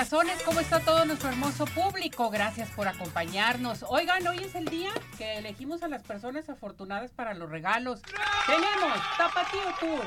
Corazones, 0.00 0.42
¿cómo 0.44 0.60
está 0.60 0.80
todo 0.80 1.04
nuestro 1.04 1.28
hermoso 1.28 1.66
público? 1.66 2.30
Gracias 2.30 2.70
por 2.70 2.88
acompañarnos. 2.88 3.84
Oigan, 3.86 4.26
hoy 4.26 4.38
es 4.38 4.54
el 4.54 4.64
día 4.64 4.88
que 5.18 5.36
elegimos 5.36 5.82
a 5.82 5.88
las 5.88 6.02
personas 6.02 6.48
afortunadas 6.48 7.10
para 7.10 7.34
los 7.34 7.50
regalos. 7.50 8.00
Tenemos 8.46 8.98
Tapatío 9.18 9.60
Tour, 9.78 10.04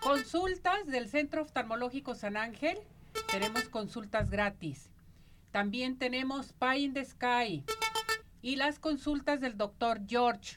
consultas 0.00 0.86
del 0.88 1.08
Centro 1.08 1.40
Oftalmológico 1.40 2.14
San 2.14 2.36
Ángel, 2.36 2.76
tenemos 3.30 3.66
consultas 3.70 4.28
gratis. 4.28 4.90
También 5.52 5.96
tenemos 5.96 6.52
Pie 6.52 6.80
in 6.80 6.92
the 6.92 7.02
Sky 7.06 7.64
y 8.42 8.56
las 8.56 8.78
consultas 8.78 9.40
del 9.40 9.56
doctor 9.56 10.00
George. 10.06 10.52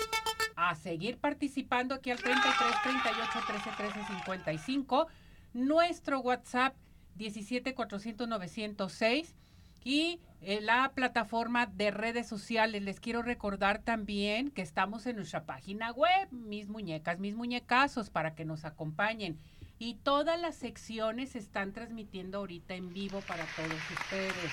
A 0.58 0.76
seguir 0.76 1.20
participando 1.20 1.96
aquí 1.96 2.12
al 2.12 2.20
33 2.22 2.82
38 2.84 3.40
13 3.48 3.70
13 3.77 4.08
55 4.08 5.08
nuestro 5.54 6.20
WhatsApp 6.20 6.76
17400 7.20 9.36
y 9.84 10.20
eh, 10.41 10.62
la 10.62 10.91
plataforma 10.94 11.66
de 11.66 11.91
redes 11.91 12.27
sociales. 12.27 12.82
Les 12.82 13.00
quiero 13.00 13.22
recordar 13.22 13.80
también 13.80 14.52
que 14.52 14.62
estamos 14.62 15.05
en 15.05 15.18
nuestra 15.18 15.46
página 15.46 15.91
web, 15.91 16.30
mis 16.32 16.70
muñecas, 16.70 17.20
mis 17.20 17.35
muñecazos, 17.35 18.10
para 18.10 18.35
que 18.35 18.46
nos 18.46 18.66
acompañen. 18.66 19.40
Y 19.77 19.96
todas 19.96 20.40
las 20.40 20.55
secciones 20.55 21.32
se 21.32 21.40
están 21.40 21.74
transmitiendo 21.74 22.40
ahorita 22.40 22.76
en 22.76 22.93
vivo 22.93 23.21
para 23.21 23.46
todos 23.55 23.91
ustedes. 23.91 24.52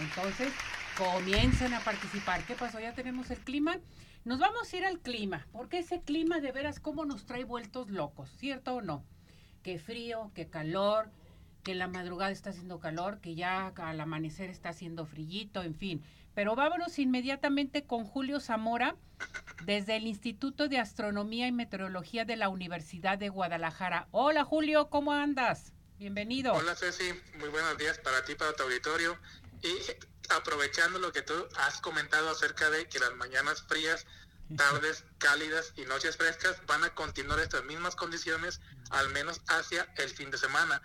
Entonces, 0.00 0.52
comiencen 0.96 1.74
a 1.74 1.80
participar. 1.80 2.44
¿Qué 2.44 2.54
pasó? 2.54 2.78
Ya 2.78 2.94
tenemos 2.94 3.30
el 3.30 3.38
clima. 3.38 3.78
Nos 4.24 4.38
vamos 4.38 4.72
a 4.72 4.76
ir 4.76 4.84
al 4.84 5.00
clima, 5.00 5.46
porque 5.50 5.78
ese 5.78 6.02
clima 6.02 6.40
de 6.40 6.52
veras 6.52 6.78
cómo 6.78 7.04
nos 7.04 7.24
trae 7.24 7.44
vueltos 7.44 7.90
locos, 7.90 8.30
¿cierto 8.36 8.74
o 8.74 8.82
no? 8.82 9.02
que 9.62 9.78
frío, 9.78 10.30
que 10.34 10.48
calor, 10.48 11.10
que 11.62 11.74
la 11.74 11.88
madrugada 11.88 12.30
está 12.30 12.50
haciendo 12.50 12.80
calor, 12.80 13.20
que 13.20 13.34
ya 13.34 13.68
al 13.68 14.00
amanecer 14.00 14.50
está 14.50 14.70
haciendo 14.70 15.06
frillito, 15.06 15.62
en 15.62 15.74
fin. 15.74 16.04
Pero 16.34 16.54
vámonos 16.54 16.98
inmediatamente 16.98 17.84
con 17.84 18.04
Julio 18.04 18.40
Zamora 18.40 18.96
desde 19.64 19.96
el 19.96 20.06
Instituto 20.06 20.68
de 20.68 20.78
Astronomía 20.78 21.46
y 21.48 21.52
Meteorología 21.52 22.24
de 22.24 22.36
la 22.36 22.48
Universidad 22.48 23.18
de 23.18 23.28
Guadalajara. 23.28 24.08
Hola 24.10 24.44
Julio, 24.44 24.88
¿cómo 24.88 25.12
andas? 25.12 25.72
Bienvenido. 25.98 26.54
Hola 26.54 26.74
Ceci, 26.76 27.12
muy 27.38 27.48
buenos 27.50 27.76
días 27.76 27.98
para 27.98 28.24
ti, 28.24 28.34
para 28.34 28.52
tu 28.54 28.62
auditorio. 28.62 29.18
Y 29.62 29.76
aprovechando 30.34 30.98
lo 30.98 31.12
que 31.12 31.22
tú 31.22 31.34
has 31.56 31.80
comentado 31.80 32.30
acerca 32.30 32.70
de 32.70 32.88
que 32.88 32.98
las 32.98 33.14
mañanas 33.16 33.62
frías 33.68 34.06
tardes 34.56 35.04
cálidas 35.18 35.72
y 35.76 35.82
noches 35.82 36.16
frescas 36.16 36.56
van 36.66 36.84
a 36.84 36.94
continuar 36.94 37.38
estas 37.40 37.64
mismas 37.64 37.94
condiciones 37.94 38.60
al 38.90 39.08
menos 39.10 39.40
hacia 39.48 39.86
el 39.96 40.08
fin 40.10 40.30
de 40.30 40.38
semana, 40.38 40.80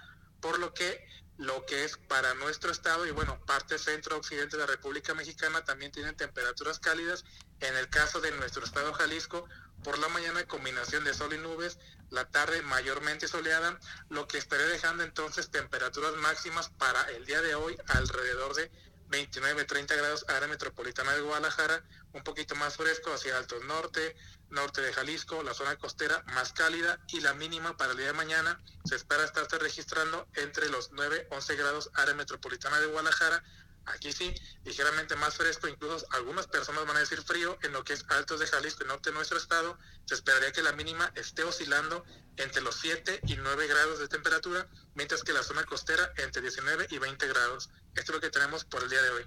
por 0.45 0.59
lo 0.59 0.75
que 0.75 1.03
lo 1.37 1.65
que 1.65 1.83
es 1.83 1.97
para 1.97 2.35
nuestro 2.35 2.71
estado 2.71 3.05
y 3.07 3.11
bueno, 3.11 3.43
parte 3.45 3.79
centro-occidente 3.79 4.55
de 4.55 4.61
la 4.61 4.67
República 4.67 5.15
Mexicana 5.15 5.65
también 5.65 5.91
tienen 5.91 6.15
temperaturas 6.15 6.79
cálidas. 6.79 7.25
En 7.61 7.75
el 7.75 7.89
caso 7.89 8.21
de 8.21 8.31
nuestro 8.31 8.63
estado 8.63 8.93
Jalisco, 8.93 9.49
por 9.83 9.97
la 9.97 10.07
mañana 10.07 10.45
combinación 10.45 11.03
de 11.03 11.15
sol 11.15 11.33
y 11.33 11.39
nubes, 11.39 11.79
la 12.11 12.29
tarde 12.29 12.61
mayormente 12.61 13.27
soleada, 13.27 13.79
lo 14.09 14.27
que 14.27 14.37
estaré 14.37 14.65
dejando 14.65 15.03
entonces 15.03 15.49
temperaturas 15.49 16.13
máximas 16.17 16.69
para 16.69 17.01
el 17.11 17.25
día 17.25 17.41
de 17.41 17.55
hoy 17.55 17.75
alrededor 17.87 18.53
de 18.53 18.71
29, 19.07 19.65
30 19.65 19.95
grados 19.95 20.25
área 20.27 20.47
metropolitana 20.47 21.13
de 21.13 21.21
Guadalajara, 21.21 21.83
un 22.13 22.23
poquito 22.23 22.55
más 22.55 22.75
fresco 22.75 23.13
hacia 23.13 23.37
Altos 23.37 23.63
Norte, 23.65 24.15
norte 24.49 24.81
de 24.81 24.93
Jalisco, 24.93 25.43
la 25.43 25.53
zona 25.53 25.75
costera 25.77 26.23
más 26.27 26.53
cálida 26.53 26.99
y 27.09 27.19
la 27.21 27.33
mínima 27.33 27.77
para 27.77 27.91
el 27.91 27.97
día 27.97 28.07
de 28.07 28.13
mañana 28.13 28.61
se 28.85 28.95
espera 28.95 29.23
estarse 29.23 29.57
registrando 29.59 30.27
entre 30.35 30.69
los 30.69 30.91
9, 30.91 31.27
11 31.31 31.55
grados 31.55 31.91
área 31.93 32.15
metropolitana 32.15 32.79
de 32.79 32.87
Guadalajara. 32.87 33.43
Aquí 33.87 34.11
sí, 34.11 34.33
ligeramente 34.63 35.15
más 35.15 35.35
fresco, 35.35 35.67
incluso 35.67 36.07
algunas 36.11 36.47
personas 36.47 36.87
van 36.87 36.97
a 36.97 37.01
decir 37.01 37.21
frío 37.21 37.59
en 37.61 37.71
lo 37.71 37.83
que 37.83 37.93
es 37.93 38.03
altos 38.09 38.39
de 38.39 38.47
Jalisco 38.47 38.83
y 38.83 38.87
norte 38.87 39.11
de 39.11 39.15
nuestro 39.15 39.37
estado. 39.37 39.77
Se 40.05 40.15
esperaría 40.15 40.51
que 40.51 40.63
la 40.63 40.71
mínima 40.71 41.11
esté 41.13 41.43
oscilando 41.43 42.03
entre 42.37 42.61
los 42.61 42.75
7 42.77 43.21
y 43.27 43.35
9 43.35 43.67
grados 43.67 43.99
de 43.99 44.07
temperatura, 44.07 44.67
mientras 44.95 45.23
que 45.23 45.33
la 45.33 45.43
zona 45.43 45.65
costera 45.65 46.11
entre 46.17 46.41
19 46.41 46.87
y 46.89 46.97
20 46.97 47.27
grados. 47.27 47.69
Esto 47.95 48.11
es 48.11 48.15
lo 48.15 48.21
que 48.21 48.29
tenemos 48.29 48.65
por 48.65 48.83
el 48.83 48.89
día 48.89 49.01
de 49.01 49.09
hoy. 49.09 49.23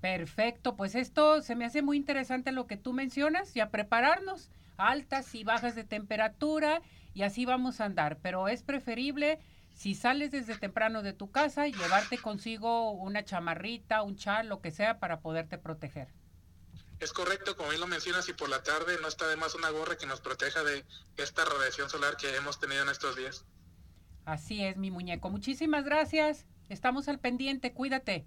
Perfecto, 0.00 0.76
pues 0.76 0.94
esto 0.94 1.42
se 1.42 1.54
me 1.54 1.66
hace 1.66 1.82
muy 1.82 1.96
interesante 1.96 2.52
lo 2.52 2.66
que 2.66 2.76
tú 2.76 2.92
mencionas 2.92 3.54
y 3.54 3.60
a 3.60 3.70
prepararnos 3.70 4.50
altas 4.76 5.34
y 5.34 5.44
bajas 5.44 5.74
de 5.74 5.84
temperatura 5.84 6.80
y 7.12 7.22
así 7.22 7.44
vamos 7.44 7.80
a 7.80 7.84
andar, 7.84 8.18
pero 8.22 8.48
es 8.48 8.62
preferible 8.62 9.38
si 9.74 9.94
sales 9.94 10.30
desde 10.30 10.56
temprano 10.56 11.02
de 11.02 11.12
tu 11.12 11.30
casa 11.30 11.66
llevarte 11.66 12.18
consigo 12.18 12.90
una 12.92 13.24
chamarrita, 13.24 14.02
un 14.02 14.16
chal, 14.16 14.48
lo 14.48 14.60
que 14.60 14.70
sea 14.70 14.98
para 14.98 15.20
poderte 15.20 15.58
proteger. 15.58 16.08
Es 16.98 17.12
correcto, 17.12 17.56
como 17.56 17.70
bien 17.70 17.80
lo 17.80 17.86
mencionas, 17.86 18.28
y 18.28 18.34
por 18.34 18.50
la 18.50 18.62
tarde 18.62 18.98
no 19.00 19.08
está 19.08 19.26
de 19.26 19.36
más 19.36 19.54
una 19.54 19.70
gorra 19.70 19.96
que 19.96 20.04
nos 20.04 20.20
proteja 20.20 20.62
de 20.62 20.84
esta 21.16 21.46
radiación 21.46 21.88
solar 21.88 22.16
que 22.16 22.36
hemos 22.36 22.60
tenido 22.60 22.82
en 22.82 22.90
estos 22.90 23.16
días. 23.16 23.46
Así 24.26 24.62
es, 24.62 24.76
mi 24.76 24.90
muñeco. 24.90 25.30
Muchísimas 25.30 25.84
gracias. 25.84 26.46
Estamos 26.70 27.08
al 27.08 27.18
pendiente, 27.18 27.72
cuídate. 27.72 28.24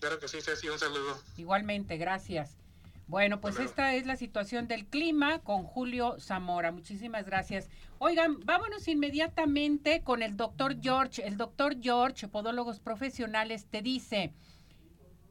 Claro 0.00 0.18
que 0.18 0.28
sí, 0.28 0.42
Ceci, 0.42 0.68
un 0.68 0.78
saludo. 0.78 1.18
Igualmente, 1.36 1.96
gracias. 1.96 2.58
Bueno, 3.06 3.40
pues 3.40 3.60
esta 3.60 3.94
es 3.94 4.04
la 4.04 4.16
situación 4.16 4.66
del 4.66 4.86
clima 4.86 5.38
con 5.38 5.62
Julio 5.62 6.18
Zamora. 6.18 6.72
Muchísimas 6.72 7.24
gracias. 7.24 7.70
Oigan, 7.98 8.40
vámonos 8.40 8.88
inmediatamente 8.88 10.02
con 10.02 10.22
el 10.22 10.36
doctor 10.36 10.82
George. 10.82 11.24
El 11.24 11.36
doctor 11.36 11.80
George, 11.80 12.26
podólogos 12.26 12.80
profesionales, 12.80 13.66
te 13.70 13.80
dice, 13.80 14.32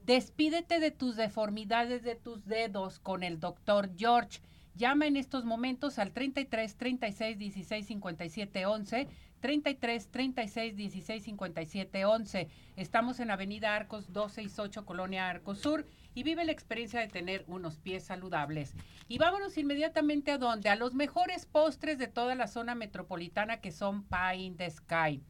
despídete 0.06 0.80
de 0.80 0.92
tus 0.92 1.18
deformidades 1.18 2.04
de 2.04 2.16
tus 2.16 2.46
dedos 2.46 3.00
con 3.00 3.24
el 3.24 3.42
doctor 3.42 3.92
George. 3.98 4.40
Llama 4.74 5.08
en 5.08 5.18
estos 5.18 5.44
momentos 5.44 6.00
al 6.00 6.14
33 6.14 6.78
36 6.78 7.38
16 7.38 7.88
57 7.88 8.66
11 8.66 9.08
33 9.46 10.08
36 10.10 10.76
16 10.76 11.24
57 11.24 12.06
11. 12.06 12.48
Estamos 12.78 13.20
en 13.20 13.30
Avenida 13.30 13.76
Arcos 13.76 14.12
268, 14.12 14.88
Colonia 14.88 15.30
Arcos 15.30 15.60
Sur, 15.60 15.86
y 16.16 16.24
vive 16.24 16.46
la 16.46 16.52
experiencia 16.52 17.00
de 17.00 17.10
tener 17.10 17.44
unos 17.46 17.78
pies 17.78 18.04
saludables. 18.04 18.74
Y 19.08 19.20
vámonos 19.20 19.56
inmediatamente 19.60 20.32
a 20.32 20.40
donde? 20.40 20.70
A 20.70 20.76
los 20.76 20.96
mejores 20.96 21.46
postres 21.46 22.00
de 22.00 22.08
toda 22.08 22.34
la 22.34 22.48
zona 22.48 22.74
metropolitana 22.74 23.62
que 23.62 23.72
son 23.72 24.04
Pie 24.06 24.38
in 24.38 24.58
the 24.58 24.68
Sky. 24.68 25.22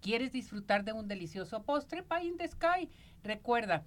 ¿Quieres 0.00 0.30
disfrutar 0.30 0.84
de 0.84 0.92
un 0.92 1.08
delicioso 1.08 1.64
postre? 1.64 2.04
Pie 2.04 2.24
in 2.24 2.36
the 2.36 2.46
Sky. 2.46 2.88
Recuerda, 3.24 3.82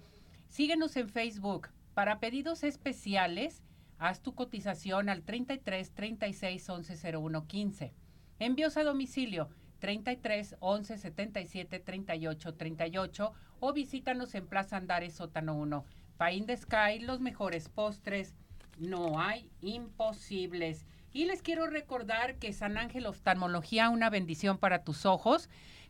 síguenos 0.46 0.94
en 0.98 1.08
Facebook. 1.08 1.70
Para 1.94 2.20
pedidos 2.20 2.64
especiales, 2.64 3.62
haz 3.96 4.20
tu 4.20 4.34
cotización 4.34 5.08
al 5.08 5.22
33 5.22 5.94
36 5.94 6.68
11 6.68 7.16
01 7.16 7.46
15. 7.46 7.94
Envíos 8.40 8.76
a 8.76 8.84
domicilio 8.84 9.48
33 9.80 10.56
11 10.60 10.98
77 10.98 11.80
38 11.80 12.54
38 12.54 13.32
o 13.60 13.72
visítanos 13.72 14.34
en 14.34 14.46
Plaza 14.46 14.76
Andares 14.76 15.14
Sótano 15.14 15.54
1. 15.56 15.84
Pain 16.16 16.46
de 16.46 16.56
Sky, 16.56 17.00
los 17.00 17.20
mejores 17.20 17.68
postres, 17.68 18.34
no 18.78 19.20
hay 19.20 19.48
imposibles. 19.60 20.86
Y 21.12 21.24
les 21.24 21.42
quiero 21.42 21.66
recordar 21.66 22.36
que 22.36 22.52
San 22.52 22.78
Ángel 22.78 23.06
Oftalmología, 23.06 23.88
una 23.88 24.10
bendición 24.10 24.58
para 24.58 24.84
tus 24.84 25.06
ojos, 25.06 25.48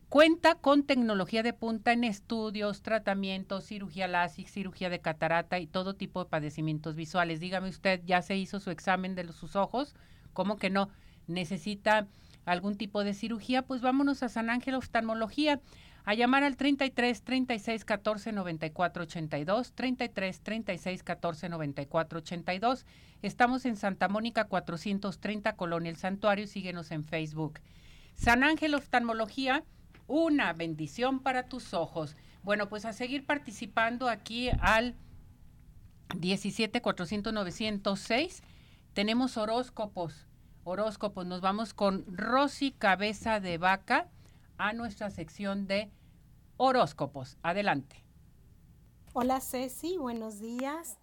cuenta 0.09 0.55
con 0.55 0.83
tecnología 0.83 1.43
de 1.43 1.53
punta 1.53 1.93
en 1.93 2.03
estudios, 2.03 2.81
tratamientos, 2.81 3.65
cirugía 3.65 4.07
láser, 4.07 4.47
cirugía 4.47 4.89
de 4.89 4.99
catarata 4.99 5.59
y 5.59 5.67
todo 5.67 5.95
tipo 5.95 6.23
de 6.23 6.29
padecimientos 6.29 6.95
visuales. 6.95 7.39
Dígame 7.39 7.69
usted, 7.69 8.01
¿ya 8.05 8.21
se 8.21 8.35
hizo 8.35 8.59
su 8.59 8.71
examen 8.71 9.15
de 9.15 9.31
sus 9.31 9.55
ojos? 9.55 9.95
¿Cómo 10.33 10.57
que 10.57 10.69
no? 10.69 10.89
¿Necesita 11.27 12.07
algún 12.45 12.75
tipo 12.75 13.03
de 13.03 13.13
cirugía? 13.13 13.61
Pues 13.61 13.81
vámonos 13.81 14.23
a 14.23 14.29
San 14.29 14.49
Ángel 14.49 14.75
Oftalmología 14.75 15.61
a 16.03 16.13
llamar 16.13 16.43
al 16.43 16.57
33 16.57 17.23
36 17.23 17.85
14 17.85 18.31
94 18.31 19.03
82, 19.03 19.73
33 19.73 20.41
36 20.41 21.03
14 21.03 21.49
94 21.49 22.19
82. 22.19 22.85
Estamos 23.21 23.65
en 23.65 23.75
Santa 23.75 24.07
Mónica 24.07 24.45
430, 24.45 25.55
Colonia 25.55 25.89
El 25.89 25.97
Santuario, 25.97 26.47
síguenos 26.47 26.91
en 26.91 27.03
Facebook. 27.03 27.59
San 28.15 28.43
Ángel 28.43 28.73
Oftalmología, 28.75 29.63
una 30.07 30.53
bendición 30.53 31.19
para 31.19 31.43
tus 31.43 31.73
ojos. 31.73 32.15
Bueno, 32.43 32.69
pues 32.69 32.85
a 32.85 32.93
seguir 32.93 33.25
participando 33.25 34.09
aquí 34.09 34.49
al 34.59 34.95
17 36.17 36.81
400 36.81 37.31
906 37.31 38.43
tenemos 38.93 39.37
horóscopos 39.37 40.27
horóscopos. 40.63 41.25
Nos 41.25 41.41
vamos 41.41 41.73
con 41.73 42.05
Rosy 42.15 42.71
Cabeza 42.71 43.39
de 43.39 43.57
Vaca 43.57 44.09
a 44.57 44.73
nuestra 44.73 45.09
sección 45.09 45.67
de 45.67 45.91
horóscopos. 46.57 47.37
Adelante. 47.41 48.03
Hola 49.13 49.41
Ceci, 49.41 49.97
buenos 49.97 50.39
días. 50.39 50.97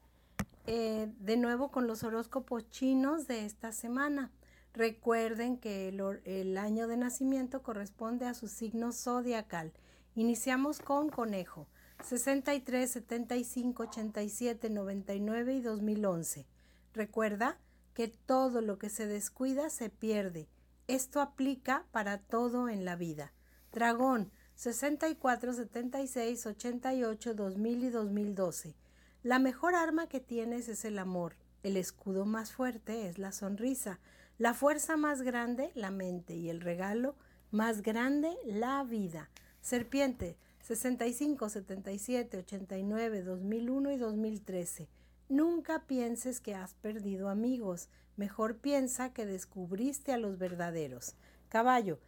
Eh, 0.66 1.12
de 1.18 1.36
nuevo 1.36 1.70
con 1.70 1.86
los 1.86 2.02
horóscopos 2.04 2.68
chinos 2.70 3.26
de 3.26 3.44
esta 3.44 3.72
semana. 3.72 4.30
Recuerden 4.74 5.58
que 5.58 5.88
el, 5.88 6.00
el, 6.24 6.58
año 6.58 6.86
de 6.86 6.96
nacimiento 6.96 7.62
corresponde 7.62 8.26
a 8.26 8.34
su 8.34 8.48
signo 8.48 8.92
zodiacal. 8.92 9.72
Iniciamos 10.14 10.80
con 10.80 11.08
conejo. 11.08 11.66
63, 12.04 12.90
75, 12.90 13.82
87, 13.82 14.70
99 14.70 15.54
y 15.54 15.60
2011. 15.60 16.46
Recuerda 16.94 17.58
que 17.98 18.06
todo 18.06 18.60
lo 18.60 18.78
que 18.78 18.90
se 18.90 19.08
descuida 19.08 19.70
se 19.70 19.90
pierde. 19.90 20.46
Esto 20.86 21.20
aplica 21.20 21.84
para 21.90 22.18
todo 22.18 22.68
en 22.68 22.84
la 22.84 22.94
vida. 22.94 23.32
Dragón 23.72 24.30
64, 24.54 25.52
76, 25.52 26.46
88, 26.46 27.34
2000 27.34 27.82
y 27.82 27.90
2012. 27.90 28.76
La 29.24 29.40
mejor 29.40 29.74
arma 29.74 30.08
que 30.08 30.20
tienes 30.20 30.68
es 30.68 30.84
el 30.84 30.96
amor. 30.96 31.34
El 31.64 31.76
escudo 31.76 32.24
más 32.24 32.52
fuerte 32.52 33.08
es 33.08 33.18
la 33.18 33.32
sonrisa. 33.32 33.98
La 34.38 34.54
fuerza 34.54 34.96
más 34.96 35.22
grande, 35.22 35.72
la 35.74 35.90
mente. 35.90 36.36
Y 36.36 36.50
el 36.50 36.60
regalo 36.60 37.16
más 37.50 37.82
grande, 37.82 38.32
la 38.44 38.84
vida. 38.84 39.28
Serpiente 39.60 40.36
65, 40.60 41.48
77, 41.48 42.38
89, 42.38 43.22
2001 43.22 43.90
y 43.90 43.96
2013. 43.96 44.88
Nunca 45.28 45.84
pienses 45.86 46.40
que 46.40 46.54
has 46.54 46.74
perdido 46.74 47.28
amigos, 47.28 47.88
mejor 48.16 48.56
piensa 48.56 49.12
que 49.12 49.26
descubriste 49.26 50.12
a 50.12 50.16
los 50.16 50.38
verdaderos. 50.38 51.16
Caballo 51.48 51.98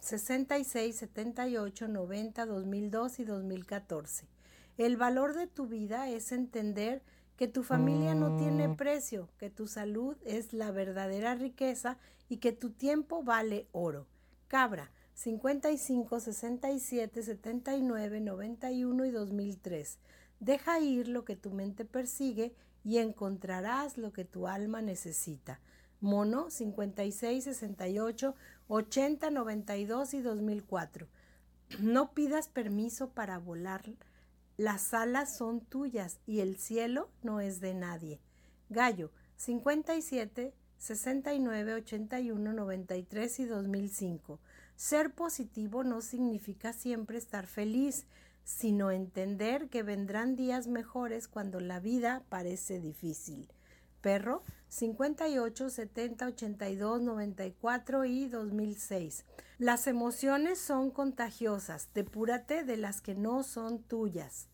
66, 0.00 0.96
78, 0.96 1.86
90, 1.86 2.46
2002 2.46 3.18
y 3.20 3.24
2014. 3.24 4.26
El 4.78 4.96
valor 4.96 5.34
de 5.34 5.46
tu 5.46 5.66
vida 5.66 6.08
es 6.10 6.32
entender 6.32 7.02
que 7.36 7.48
tu 7.48 7.62
familia 7.62 8.14
no 8.14 8.36
tiene 8.36 8.68
mm. 8.68 8.76
precio, 8.76 9.28
que 9.38 9.48
tu 9.50 9.68
salud 9.68 10.16
es 10.24 10.52
la 10.52 10.70
verdadera 10.70 11.34
riqueza 11.34 11.98
y 12.28 12.38
que 12.38 12.52
tu 12.52 12.70
tiempo 12.70 13.22
vale 13.22 13.68
oro. 13.72 14.06
Cabra 14.48 14.90
55, 15.14 16.20
67, 16.20 17.22
79, 17.22 18.20
91 18.20 19.04
y 19.04 19.10
2003. 19.10 19.98
Deja 20.40 20.80
ir 20.80 21.08
lo 21.08 21.24
que 21.24 21.36
tu 21.36 21.50
mente 21.50 21.84
persigue 21.84 22.54
y 22.84 22.98
encontrarás 22.98 23.98
lo 23.98 24.12
que 24.12 24.24
tu 24.24 24.46
alma 24.46 24.82
necesita. 24.82 25.60
Mono 26.00 26.50
56, 26.50 27.44
68, 27.44 28.34
80, 28.68 29.30
92 29.30 30.14
y 30.14 30.20
2004. 30.20 31.08
No 31.80 32.12
pidas 32.12 32.48
permiso 32.48 33.10
para 33.10 33.38
volar. 33.38 33.82
Las 34.56 34.94
alas 34.94 35.36
son 35.36 35.60
tuyas 35.60 36.20
y 36.26 36.40
el 36.40 36.56
cielo 36.58 37.10
no 37.22 37.40
es 37.40 37.60
de 37.60 37.74
nadie. 37.74 38.20
Gallo 38.68 39.10
57, 39.36 40.54
69, 40.78 41.74
81, 41.74 42.52
93 42.52 43.40
y 43.40 43.44
2005. 43.46 44.40
Ser 44.76 45.12
positivo 45.12 45.84
no 45.84 46.00
significa 46.02 46.72
siempre 46.72 47.18
estar 47.18 47.46
feliz, 47.46 48.06
sino 48.46 48.92
entender 48.92 49.68
que 49.68 49.82
vendrán 49.82 50.36
días 50.36 50.68
mejores 50.68 51.26
cuando 51.26 51.58
la 51.58 51.80
vida 51.80 52.22
parece 52.28 52.80
difícil. 52.80 53.48
Perro 54.00 54.44
58, 54.68 55.68
70, 55.68 56.26
82, 56.28 57.02
94 57.02 58.04
y 58.04 58.28
2006. 58.28 59.24
Las 59.58 59.88
emociones 59.88 60.60
son 60.60 60.92
contagiosas, 60.92 61.88
depúrate 61.92 62.62
de 62.62 62.76
las 62.76 63.00
que 63.00 63.16
no 63.16 63.42
son 63.42 63.82
tuyas. 63.82 64.48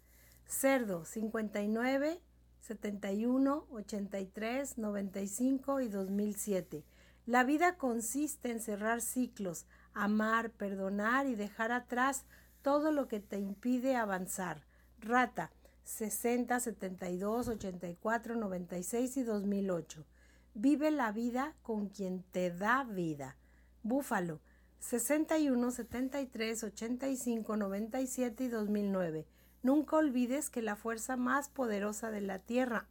Cerdo 0.47 1.05
59, 1.05 2.23
71, 2.61 3.67
83, 3.71 4.79
95 4.79 5.81
y 5.81 5.89
2007. 5.89 6.85
La 7.27 7.44
vida 7.44 7.77
consiste 7.77 8.50
en 8.50 8.61
cerrar 8.61 9.03
ciclos, 9.03 9.67
amar, 9.93 10.50
perdonar 10.50 11.27
y 11.27 11.35
dejar 11.35 11.73
atrás 11.73 12.25
todo 12.62 12.93
lo 12.93 13.09
que 13.09 13.20
te 13.20 13.38
impide 13.38 13.97
avanzar. 13.97 14.64
Rata 15.00 15.50
60, 15.85 16.61
72, 16.61 17.49
84, 17.49 18.37
96 18.37 19.17
y 19.17 19.23
2008. 19.23 20.06
Vive 20.55 20.91
la 20.91 21.12
vida 21.12 21.55
con 21.62 21.88
quien 21.88 22.23
te 22.23 22.50
da 22.50 22.85
vida. 22.85 23.37
Búfalo 23.82 24.41
61, 24.79 25.70
73, 25.70 26.64
85, 26.64 27.56
97 27.56 28.44
y 28.44 28.49
2009. 28.49 29.26
Nunca 29.62 29.97
olvides 29.97 30.50
que 30.50 30.61
la 30.61 30.75
fuerza 30.75 31.17
más 31.17 31.49
poderosa 31.49 32.11
de 32.11 32.20
la 32.20 32.41
tierra 32.41 32.88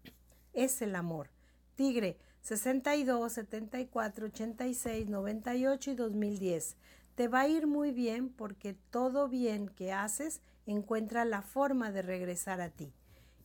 es 0.53 0.81
el 0.81 0.95
amor. 0.95 1.29
Tigre 1.75 2.17
62, 2.41 3.33
74, 3.33 4.27
86, 4.27 5.09
98 5.09 5.91
y 5.91 5.95
2010. 5.95 6.77
Te 7.15 7.27
va 7.27 7.41
a 7.41 7.47
ir 7.47 7.67
muy 7.67 7.91
bien 7.91 8.29
porque 8.29 8.73
todo 8.89 9.27
bien 9.27 9.67
que 9.69 9.91
haces 9.91 10.41
encuentra 10.65 11.25
la 11.25 11.41
forma 11.41 11.91
de 11.91 12.01
regresar 12.01 12.61
a 12.61 12.69
ti. 12.69 12.93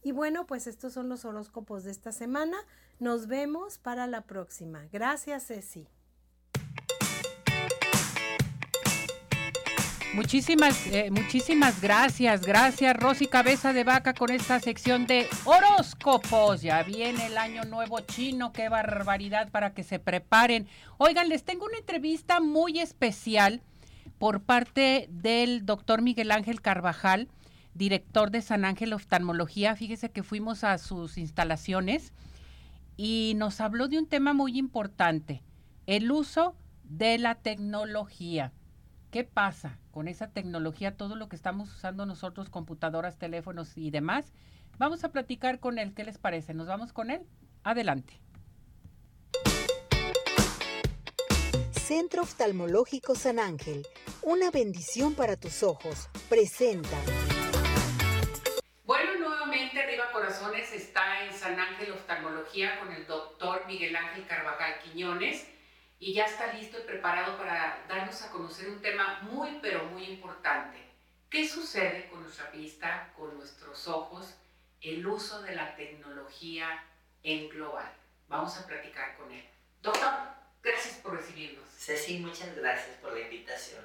Y 0.03 0.13
bueno, 0.13 0.47
pues 0.47 0.67
estos 0.67 0.93
son 0.93 1.09
los 1.09 1.25
horóscopos 1.25 1.85
de 1.85 1.91
esta 1.91 2.13
semana. 2.13 2.57
Nos 3.01 3.27
vemos 3.27 3.79
para 3.79 4.07
la 4.07 4.23
próxima. 4.23 4.87
Gracias, 4.93 5.49
Ceci. 5.49 5.89
Muchísimas, 10.17 10.87
eh, 10.87 11.11
muchísimas 11.11 11.83
gracias, 11.83 12.41
gracias 12.41 12.97
Rosy 12.97 13.27
Cabeza 13.27 13.75
de 13.75 13.85
Vaca 13.85 14.15
con 14.15 14.31
esta 14.31 14.59
sección 14.61 15.07
de 15.07 15.29
horóscopos. 15.45 16.63
Ya 16.63 16.83
viene 16.85 17.27
el 17.27 17.37
año 17.37 17.65
nuevo 17.65 18.01
chino, 18.01 18.51
qué 18.51 18.71
barbaridad 18.71 19.51
para 19.51 19.75
que 19.75 19.83
se 19.83 19.99
preparen. 19.99 20.69
Oigan, 20.97 21.29
les 21.29 21.45
tengo 21.45 21.67
una 21.67 21.77
entrevista 21.77 22.41
muy 22.41 22.79
especial 22.79 23.61
por 24.19 24.41
parte 24.41 25.07
del 25.11 25.67
doctor 25.67 26.01
Miguel 26.01 26.31
Ángel 26.31 26.63
Carvajal, 26.63 27.29
director 27.75 28.31
de 28.31 28.41
San 28.41 28.65
Ángel 28.65 28.95
Oftalmología. 28.95 29.77
Fíjese 29.77 30.11
que 30.11 30.23
fuimos 30.23 30.65
a 30.65 30.79
sus 30.79 31.19
instalaciones 31.19 32.15
y 32.97 33.35
nos 33.37 33.61
habló 33.61 33.87
de 33.87 33.99
un 33.99 34.07
tema 34.07 34.33
muy 34.33 34.57
importante, 34.57 35.43
el 35.87 36.11
uso 36.11 36.57
de 36.85 37.19
la 37.19 37.35
tecnología. 37.35 38.55
¿Qué 39.11 39.23
pasa 39.25 39.79
con 39.93 40.09
esa 40.09 40.29
tecnología, 40.29 40.97
todo 40.97 41.15
lo 41.15 41.29
que 41.29 41.37
estamos 41.37 41.73
usando 41.73 42.07
nosotros, 42.07 42.51
computadoras, 42.51 43.19
teléfonos 43.19 43.79
y 43.79 43.91
demás? 43.91 44.33
Vamos 44.79 45.05
a 45.05 45.13
platicar 45.13 45.61
con 45.61 45.79
él, 45.79 45.95
¿qué 45.95 46.05
les 46.05 46.19
parece? 46.19 46.55
¿Nos 46.55 46.67
vamos 46.67 46.93
con 46.93 47.11
él? 47.11 47.23
Adelante. 47.63 48.21
Centro 51.71 52.23
Oftalmológico 52.23 53.15
San 53.15 53.39
Ángel, 53.39 53.87
una 54.23 54.51
bendición 54.51 55.15
para 55.15 55.37
tus 55.37 55.63
ojos, 55.63 56.11
presenta. 56.29 56.99
Bueno, 58.85 59.19
nuevamente 59.21 59.81
Arriba 59.81 60.11
Corazones 60.13 60.73
está 60.73 61.25
en 61.25 61.33
San 61.33 61.59
Ángel 61.61 61.93
Oftalmología 61.93 62.81
con 62.81 62.93
el 62.93 63.07
doctor 63.07 63.63
Miguel 63.69 63.95
Ángel 63.95 64.27
Carvajal 64.27 64.81
Quiñones 64.83 65.47
y 65.99 66.13
ya 66.13 66.27
está 66.27 66.53
listo 66.53 66.79
y 66.79 66.83
preparado 66.83 67.37
para 67.39 67.85
darnos 67.89 68.21
a 68.23 68.31
conocer 68.31 68.69
un 68.69 68.81
tema 68.81 69.21
muy, 69.23 69.59
pero 69.63 69.85
muy 69.85 70.05
importante. 70.05 70.79
¿Qué 71.31 71.49
sucede 71.49 72.09
con 72.09 72.23
nuestra 72.23 72.51
vista, 72.51 73.13
con 73.17 73.37
nuestros 73.37 73.89
ojos, 73.89 74.35
el 74.81 75.07
uso 75.07 75.43
de 75.43 75.55
la 75.55 75.75
tecnología 75.75 76.85
en 77.23 77.49
global? 77.49 77.93
Vamos 78.29 78.57
a 78.59 78.67
platicar 78.67 79.17
con 79.17 79.33
él. 79.33 79.45
Doctor, 79.83 80.13
gracias 80.63 80.97
por 80.97 81.17
recibirnos. 81.17 81.65
Ceci, 81.71 82.19
muchas 82.19 82.55
gracias 82.57 82.97
por 82.99 83.13
la 83.13 83.21
invitación. 83.21 83.85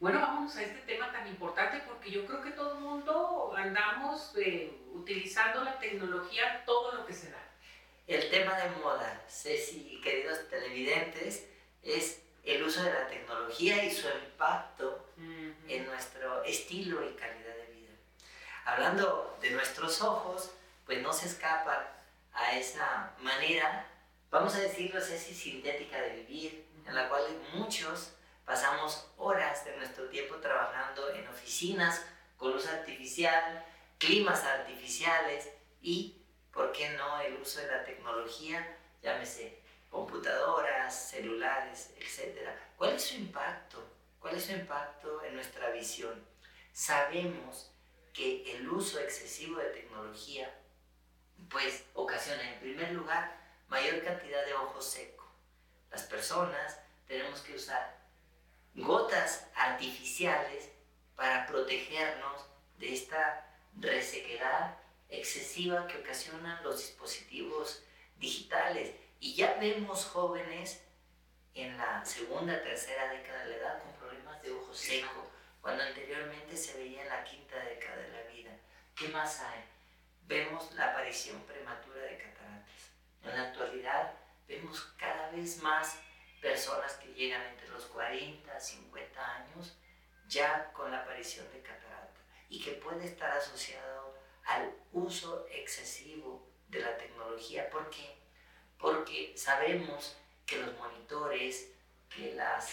Bueno, 0.00 0.20
vamos 0.20 0.56
a 0.56 0.62
este 0.62 0.80
tema 0.80 1.12
tan 1.12 1.26
importante 1.28 1.82
porque 1.86 2.10
yo 2.10 2.26
creo 2.26 2.42
que 2.42 2.50
todo 2.50 2.74
el 2.74 2.80
mundo 2.80 3.54
andamos 3.56 4.34
eh, 4.36 4.76
utilizando 4.92 5.62
la 5.64 5.78
tecnología 5.78 6.62
todo 6.66 6.92
lo 6.92 7.06
que 7.06 7.12
se 7.12 7.30
da. 7.30 7.43
El 8.06 8.28
tema 8.28 8.54
de 8.58 8.68
moda, 8.82 9.24
Ceci 9.28 9.88
y 9.92 10.00
queridos 10.02 10.46
televidentes, 10.50 11.46
es 11.82 12.20
el 12.42 12.62
uso 12.62 12.82
de 12.82 12.92
la 12.92 13.08
tecnología 13.08 13.82
y 13.82 13.90
su 13.90 14.06
impacto 14.06 15.08
en 15.66 15.86
nuestro 15.86 16.44
estilo 16.44 17.02
y 17.02 17.14
calidad 17.14 17.56
de 17.56 17.72
vida. 17.72 17.94
Hablando 18.66 19.38
de 19.40 19.52
nuestros 19.52 20.02
ojos, 20.02 20.50
pues 20.84 21.00
no 21.00 21.14
se 21.14 21.28
escapa 21.28 21.92
a 22.34 22.58
esa 22.58 23.14
manera, 23.20 23.88
vamos 24.30 24.54
a 24.54 24.60
decirlo, 24.60 25.00
Ceci, 25.00 25.34
sintética 25.34 25.98
de 26.02 26.16
vivir, 26.16 26.66
en 26.86 26.94
la 26.94 27.08
cual 27.08 27.24
muchos 27.54 28.12
pasamos 28.44 29.06
horas 29.16 29.64
de 29.64 29.74
nuestro 29.78 30.10
tiempo 30.10 30.36
trabajando 30.36 31.08
en 31.14 31.26
oficinas 31.28 32.04
con 32.36 32.52
luz 32.52 32.68
artificial, 32.68 33.64
climas 33.96 34.44
artificiales 34.44 35.48
y 35.80 36.23
¿por 36.54 36.72
qué 36.72 36.90
no 36.90 37.20
el 37.20 37.34
uso 37.40 37.60
de 37.60 37.66
la 37.66 37.84
tecnología? 37.84 38.78
Llámese 39.02 39.58
computadoras, 39.90 41.10
celulares, 41.10 41.92
etc. 41.98 42.48
¿Cuál 42.78 42.94
es 42.94 43.04
su 43.04 43.16
impacto? 43.16 43.84
¿Cuál 44.18 44.36
es 44.36 44.44
su 44.44 44.52
impacto 44.52 45.22
en 45.24 45.34
nuestra 45.34 45.70
visión? 45.70 46.26
Sabemos 46.72 47.72
que 48.12 48.56
el 48.56 48.68
uso 48.68 49.00
excesivo 49.00 49.58
de 49.58 49.70
tecnología 49.70 50.52
pues 51.50 51.84
ocasiona 51.94 52.54
en 52.54 52.60
primer 52.60 52.92
lugar 52.92 53.36
mayor 53.68 54.02
cantidad 54.02 54.44
de 54.46 54.54
ojo 54.54 54.80
seco. 54.80 55.30
Las 55.90 56.04
personas 56.04 56.80
tenemos 57.06 57.40
que 57.40 57.54
usar 57.54 57.98
gotas 58.74 59.48
artificiales 59.54 60.70
para 61.16 61.46
protegernos 61.46 62.46
de 62.78 62.94
esta 62.94 63.46
resequedad 63.76 64.76
excesiva 65.08 65.86
que 65.86 65.98
ocasionan 65.98 66.62
los 66.62 66.78
dispositivos 66.78 67.82
digitales. 68.16 68.94
Y 69.20 69.34
ya 69.34 69.54
vemos 69.54 70.04
jóvenes 70.06 70.82
en 71.54 71.76
la 71.76 72.04
segunda, 72.04 72.62
tercera 72.62 73.12
década 73.12 73.44
de 73.44 73.50
la 73.50 73.56
edad 73.56 73.82
con 73.82 73.92
problemas 73.94 74.42
de 74.42 74.52
ojo 74.52 74.74
seco, 74.74 75.30
cuando 75.60 75.84
anteriormente 75.84 76.56
se 76.56 76.76
veía 76.78 77.02
en 77.02 77.08
la 77.08 77.24
quinta 77.24 77.56
década 77.64 77.96
de 77.96 78.08
la 78.08 78.22
vida. 78.30 78.50
¿Qué 78.94 79.08
más 79.08 79.40
hay? 79.40 79.64
Vemos 80.26 80.72
la 80.74 80.90
aparición 80.90 81.40
prematura 81.42 82.02
de 82.02 82.18
cataratas. 82.18 82.90
En 83.22 83.36
la 83.36 83.48
actualidad 83.48 84.12
vemos 84.46 84.80
cada 84.98 85.30
vez 85.30 85.62
más 85.62 85.98
personas 86.40 86.92
que 86.94 87.14
llegan 87.14 87.42
entre 87.46 87.68
los 87.68 87.86
40 87.86 88.60
50 88.60 89.36
años 89.36 89.78
ya 90.28 90.70
con 90.72 90.90
la 90.90 91.00
aparición 91.00 91.50
de 91.52 91.62
catarata 91.62 92.20
y 92.48 92.62
que 92.62 92.72
puede 92.72 93.06
estar 93.06 93.30
asociado 93.32 94.14
al 94.44 94.74
uso 94.92 95.46
excesivo 95.50 96.46
de 96.68 96.80
la 96.80 96.96
tecnología. 96.96 97.70
¿Por 97.70 97.90
qué? 97.90 98.16
Porque 98.78 99.34
sabemos 99.36 100.16
que 100.46 100.58
los 100.58 100.76
monitores, 100.78 101.70
que 102.08 102.34
las 102.34 102.70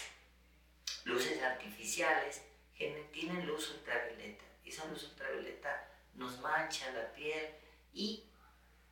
luces 1.04 1.42
artificiales 1.42 2.42
tienen 2.76 3.46
luz 3.46 3.70
ultravioleta. 3.70 4.44
Esa 4.64 4.84
luz 4.86 5.04
ultravioleta 5.04 5.88
nos 6.14 6.38
mancha 6.40 6.90
la 6.92 7.12
piel 7.12 7.54
y 7.92 8.24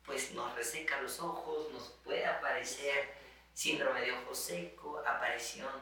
pues 0.03 0.31
nos 0.31 0.55
reseca 0.55 1.01
los 1.01 1.19
ojos, 1.19 1.71
nos 1.71 1.89
puede 2.03 2.25
aparecer 2.25 3.13
síndrome 3.53 4.01
de 4.01 4.11
ojo 4.13 4.33
seco, 4.33 4.99
aparición 5.05 5.73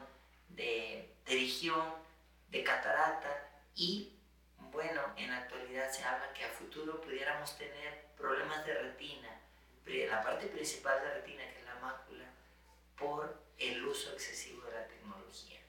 de 0.48 1.14
terigión, 1.24 1.94
de 2.48 2.64
catarata 2.64 3.48
y 3.74 4.12
bueno, 4.72 5.00
en 5.16 5.30
la 5.30 5.38
actualidad 5.38 5.90
se 5.90 6.04
habla 6.04 6.32
que 6.32 6.44
a 6.44 6.48
futuro 6.48 7.00
pudiéramos 7.00 7.56
tener 7.56 8.06
problemas 8.16 8.64
de 8.66 8.74
retina, 8.74 9.40
la 9.86 10.22
parte 10.22 10.46
principal 10.46 11.00
de 11.00 11.14
retina 11.14 11.42
que 11.50 11.58
es 11.58 11.64
la 11.64 11.74
mácula, 11.76 12.24
por 12.96 13.42
el 13.58 13.84
uso 13.84 14.12
excesivo 14.12 14.64
de 14.66 14.72
la 14.72 14.86
tecnología. 14.86 15.60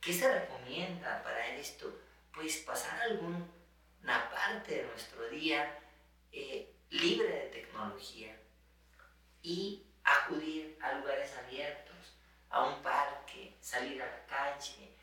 ¿Qué 0.00 0.12
se 0.12 0.40
recomienda 0.40 1.22
para 1.22 1.46
esto? 1.56 2.00
Pues 2.32 2.58
pasar 2.58 3.00
alguna 3.00 4.30
parte 4.30 4.76
de 4.76 4.84
nuestro 4.84 5.28
día 5.28 5.78
eh, 6.32 6.74
libre 6.90 7.28
de 7.28 7.46
tecnología 7.46 8.36
y 9.42 9.86
acudir 10.04 10.78
a 10.82 10.92
lugares 10.94 11.34
abiertos, 11.36 12.16
a 12.50 12.64
un 12.64 12.82
parque, 12.82 13.56
salir 13.60 14.02
a 14.02 14.06
la 14.06 14.26
calle, 14.26 14.94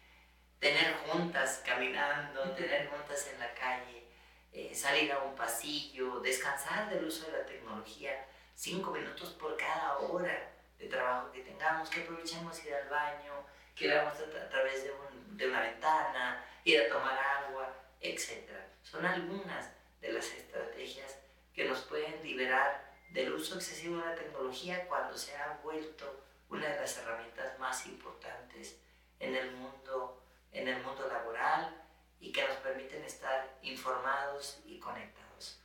tener 0.59 0.95
juntas 1.05 1.61
caminando, 1.65 2.51
tener 2.51 2.89
juntas 2.89 3.27
en 3.33 3.39
la 3.39 3.53
calle, 3.53 4.07
eh, 4.51 4.73
salir 4.73 5.11
a 5.11 5.19
un 5.19 5.35
pasillo, 5.35 6.19
descansar 6.19 6.89
del 6.89 7.05
uso 7.05 7.25
de 7.27 7.37
la 7.37 7.45
tecnología, 7.45 8.25
cinco 8.55 8.91
minutos 8.91 9.31
por 9.33 9.55
cada 9.55 9.99
hora 9.99 10.51
de 10.79 10.87
trabajo 10.87 11.31
que 11.31 11.41
tengamos, 11.41 11.89
que 11.89 12.01
aprovechemos 12.01 12.63
ir 12.65 12.73
al 12.73 12.89
baño, 12.89 13.33
que 13.75 13.87
veamos 13.87 14.13
a, 14.13 14.49
través 14.49 14.83
de, 14.83 14.91
de 15.31 15.47
una 15.47 15.61
ventana, 15.61 16.43
ir 16.63 16.81
a 16.81 16.89
tomar 16.89 17.17
agua, 17.17 17.73
etc. 18.01 18.49
Son 18.81 19.05
algunas 19.05 19.71
de 20.01 20.11
las 20.11 20.25
estrategias 20.31 21.17
que 21.53 21.65
nos 21.65 21.81
pueden 21.81 22.23
liberar 22.23 22.87
del 23.09 23.33
uso 23.33 23.55
excesivo 23.55 23.97
de 23.97 24.05
la 24.05 24.15
tecnología 24.15 24.87
cuando 24.87 25.17
se 25.17 25.35
ha 25.35 25.59
vuelto 25.63 26.23
una 26.49 26.67
de 26.67 26.79
las 26.79 26.97
herramientas 26.97 27.57
más 27.59 27.85
importantes 27.85 28.77
en 29.19 29.35
el 29.35 29.51
mundo, 29.51 30.23
en 30.51 30.67
el 30.67 30.83
mundo 30.83 31.07
laboral 31.07 31.83
y 32.19 32.31
que 32.31 32.47
nos 32.47 32.57
permiten 32.57 33.03
estar 33.03 33.57
informados 33.61 34.59
y 34.65 34.79
conectados. 34.79 35.59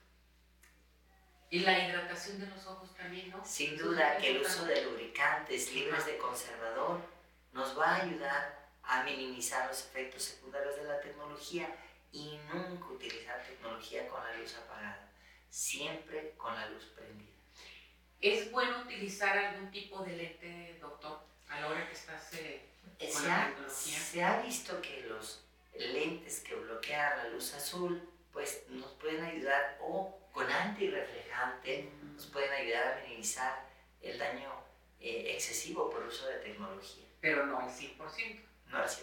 Y 1.51 1.61
la 1.61 1.79
hidratación 1.79 2.41
de 2.41 2.47
los 2.47 2.67
ojos 2.67 2.95
también, 2.95 3.31
¿no? 3.31 3.45
Sin 3.45 3.77
duda 3.77 4.17
que 4.17 4.31
el 4.31 4.41
uso 4.41 4.65
de 4.65 4.85
lubricantes 4.85 5.73
libres 5.75 6.07
de 6.07 6.17
conservador 6.17 7.01
nos 7.53 7.79
va 7.79 7.97
a 7.97 8.03
ayudar 8.03 8.71
a 8.83 9.03
minimizar 9.05 9.69
los 9.69 9.81
efectos 9.81 10.23
secundarios 10.23 10.77
de 10.77 10.85
la 10.85 11.01
tecnología 11.01 11.69
y 12.11 12.39
nunca 12.53 12.87
utilizar 12.87 13.43
tecnología 13.45 14.09
con 14.09 14.23
la 14.25 14.37
luz 14.37 14.57
apagada, 14.57 15.11
siempre 15.51 16.35
con 16.37 16.55
la 16.55 16.69
luz 16.69 16.85
prendida. 16.97 17.33
¿Es 18.21 18.51
bueno 18.51 18.83
utilizar 18.83 19.37
algún 19.37 19.71
tipo 19.71 20.03
de 20.05 20.17
lente, 20.17 20.79
doctor, 20.81 21.21
a 21.49 21.61
la 21.61 21.69
hora 21.69 21.87
que 21.87 21.95
estás 21.95 22.33
eh, 22.35 22.72
se, 22.99 23.31
ha, 23.31 23.55
se 23.69 24.23
ha 24.23 24.43
visto 24.43 24.81
que 24.81 25.07
los 25.09 25.45
lentes 25.75 26.41
que 26.41 26.55
bloquean 26.55 27.19
la 27.19 27.29
luz 27.29 27.55
azul, 27.55 28.09
pues 28.33 28.65
nos 28.69 28.93
pueden 28.93 29.25
ayudar, 29.25 29.79
o 29.81 30.19
con 30.33 30.51
antirreflejante, 30.51 31.91
nos 32.15 32.27
pueden 32.27 32.53
ayudar 32.53 32.93
a 32.93 33.03
minimizar 33.03 33.69
el 34.01 34.19
daño 34.19 34.51
eh, 35.01 35.33
excesivo 35.35 35.91
por 35.91 36.03
uso 36.05 36.27
de 36.27 36.37
tecnología. 36.37 37.05
Pero 37.21 37.47
no 37.47 37.59
al 37.59 37.69
100%. 37.69 38.41
No 38.69 38.79
al 38.79 38.89
100%. 38.89 39.03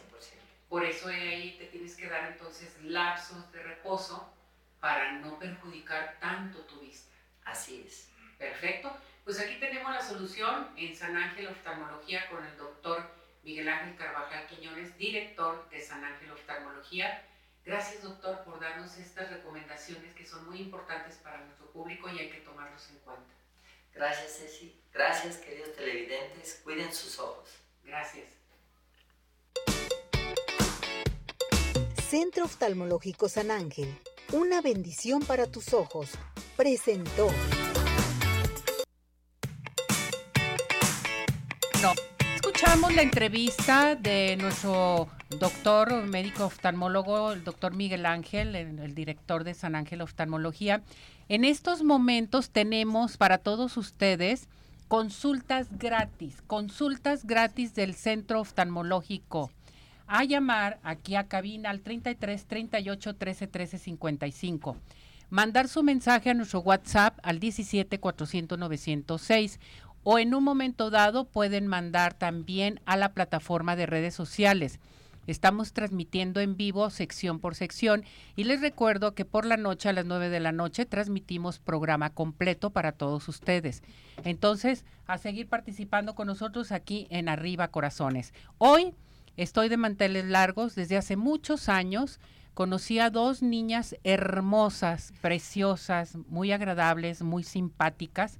Por 0.67 0.85
eso 0.85 1.07
ahí 1.07 1.57
te 1.57 1.65
tienes 1.65 1.95
que 1.95 2.07
dar 2.07 2.31
entonces 2.31 2.69
lapsos 2.83 3.51
de 3.51 3.63
reposo 3.63 4.31
para 4.79 5.13
no 5.13 5.37
perjudicar 5.39 6.17
tanto 6.19 6.59
tu 6.61 6.79
vista. 6.79 7.11
Así 7.45 7.83
es. 7.87 8.09
Perfecto. 8.37 8.95
Pues 9.23 9.39
aquí 9.39 9.59
tenemos 9.59 9.91
la 9.91 10.01
solución 10.01 10.69
en 10.77 10.95
San 10.95 11.15
Ángel 11.17 11.47
Oftalmología 11.47 12.29
con 12.29 12.45
el 12.45 12.57
doctor 12.57 13.03
Miguel 13.43 13.69
Ángel 13.69 13.95
Carvajal 13.95 14.47
Quiñones, 14.47 14.97
director 14.97 15.69
de 15.69 15.81
San 15.81 16.03
Ángel 16.03 16.31
Oftalmología. 16.31 17.25
Gracias, 17.65 18.03
doctor, 18.03 18.43
por 18.43 18.59
darnos 18.59 18.97
estas 18.97 19.29
recomendaciones 19.29 20.13
que 20.13 20.25
son 20.25 20.47
muy 20.47 20.61
importantes 20.61 21.15
para 21.17 21.39
nuestro 21.41 21.71
público 21.71 22.09
y 22.09 22.19
hay 22.19 22.29
que 22.29 22.39
tomarlos 22.39 22.89
en 22.89 22.99
cuenta. 22.99 23.33
Gracias, 23.93 24.37
Ceci. 24.37 24.81
Gracias, 24.93 25.37
queridos 25.37 25.75
televidentes. 25.75 26.61
Cuiden 26.63 26.93
sus 26.93 27.19
ojos. 27.19 27.49
Gracias. 27.83 28.27
Centro 32.09 32.45
Oftalmológico 32.45 33.29
San 33.29 33.51
Ángel, 33.51 33.93
una 34.31 34.61
bendición 34.61 35.21
para 35.21 35.45
tus 35.45 35.73
ojos, 35.75 36.09
presentó. 36.57 37.29
La 42.95 43.03
entrevista 43.03 43.95
de 43.95 44.35
nuestro 44.37 45.07
doctor 45.29 46.05
médico 46.07 46.45
oftalmólogo, 46.45 47.31
el 47.31 47.43
doctor 47.43 47.75
Miguel 47.75 48.05
Ángel, 48.05 48.55
el, 48.55 48.79
el, 48.79 48.95
director 48.95 49.43
de 49.43 49.53
San 49.53 49.75
Ángel 49.75 50.01
Oftalmología. 50.01 50.81
En 51.29 51.45
estos 51.45 51.83
momentos 51.83 52.49
tenemos 52.49 53.17
para 53.17 53.37
todos 53.37 53.77
ustedes 53.77 54.49
consultas 54.87 55.67
gratis, 55.77 56.41
consultas 56.47 57.25
gratis 57.25 57.75
del 57.75 57.93
Centro 57.93 58.41
Oftalmológico. 58.41 59.51
A 60.07 60.23
llamar 60.23 60.79
aquí 60.81 61.15
a 61.15 61.27
cabina 61.27 61.69
al 61.69 61.81
33 61.81 62.45
38 62.45 63.15
13 63.15 63.47
13 63.47 63.77
55 63.77 64.75
mandar 65.29 65.67
su 65.67 65.83
mensaje 65.83 66.29
a 66.29 66.33
nuestro 66.33 66.61
WhatsApp 66.61 67.17
al 67.23 67.39
17 67.39 67.99
400 67.99 68.57
906 68.57 69.59
o 70.03 70.19
en 70.19 70.33
un 70.33 70.43
momento 70.43 70.89
dado 70.89 71.25
pueden 71.25 71.67
mandar 71.67 72.13
también 72.13 72.79
a 72.85 72.97
la 72.97 73.13
plataforma 73.13 73.75
de 73.75 73.85
redes 73.85 74.13
sociales. 74.13 74.79
Estamos 75.27 75.73
transmitiendo 75.73 76.39
en 76.39 76.57
vivo 76.57 76.89
sección 76.89 77.39
por 77.39 77.53
sección 77.53 78.03
y 78.35 78.45
les 78.45 78.61
recuerdo 78.61 79.13
que 79.13 79.25
por 79.25 79.45
la 79.45 79.57
noche 79.57 79.87
a 79.87 79.93
las 79.93 80.05
9 80.05 80.29
de 80.29 80.39
la 80.39 80.51
noche 80.51 80.87
transmitimos 80.87 81.59
programa 81.59 82.09
completo 82.09 82.71
para 82.71 82.93
todos 82.93 83.27
ustedes. 83.27 83.83
Entonces, 84.23 84.85
a 85.05 85.19
seguir 85.19 85.47
participando 85.47 86.15
con 86.15 86.25
nosotros 86.25 86.71
aquí 86.71 87.05
en 87.11 87.29
Arriba 87.29 87.67
Corazones. 87.67 88.33
Hoy 88.57 88.95
estoy 89.37 89.69
de 89.69 89.77
manteles 89.77 90.25
largos 90.25 90.73
desde 90.73 90.97
hace 90.97 91.15
muchos 91.15 91.69
años. 91.69 92.19
Conocí 92.55 92.97
a 92.97 93.11
dos 93.11 93.43
niñas 93.43 93.95
hermosas, 94.03 95.13
preciosas, 95.21 96.17
muy 96.27 96.51
agradables, 96.51 97.21
muy 97.21 97.43
simpáticas 97.43 98.39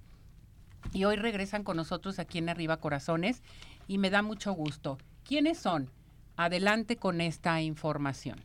y 0.94 1.06
hoy 1.06 1.16
regresan 1.16 1.64
con 1.64 1.78
nosotros 1.78 2.20
aquí 2.20 2.38
en 2.38 2.50
Arriba 2.50 2.78
Corazones 2.78 3.42
y 3.88 3.98
me 3.98 4.10
da 4.10 4.22
mucho 4.22 4.54
gusto. 4.54 4.98
¿Quiénes 5.24 5.58
son? 5.58 5.90
Adelante 6.38 6.98
con 6.98 7.22
esta 7.22 7.62
información. 7.62 8.44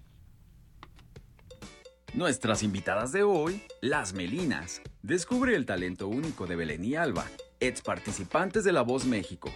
Nuestras 2.15 2.63
invitadas 2.63 3.11
de 3.13 3.25
hoy, 3.25 3.63
las 3.81 4.15
Melinas. 4.15 4.83
Descubre 5.03 5.57
el 5.57 5.67
talento 5.67 6.07
único 6.09 6.47
de 6.47 6.55
Belén 6.55 6.85
y 6.85 6.95
Alba, 6.95 7.27
ex 7.59 7.83
participantes 7.83 8.63
de 8.65 8.73
La 8.73 8.83
Voz 8.83 9.05
México. 9.05 9.51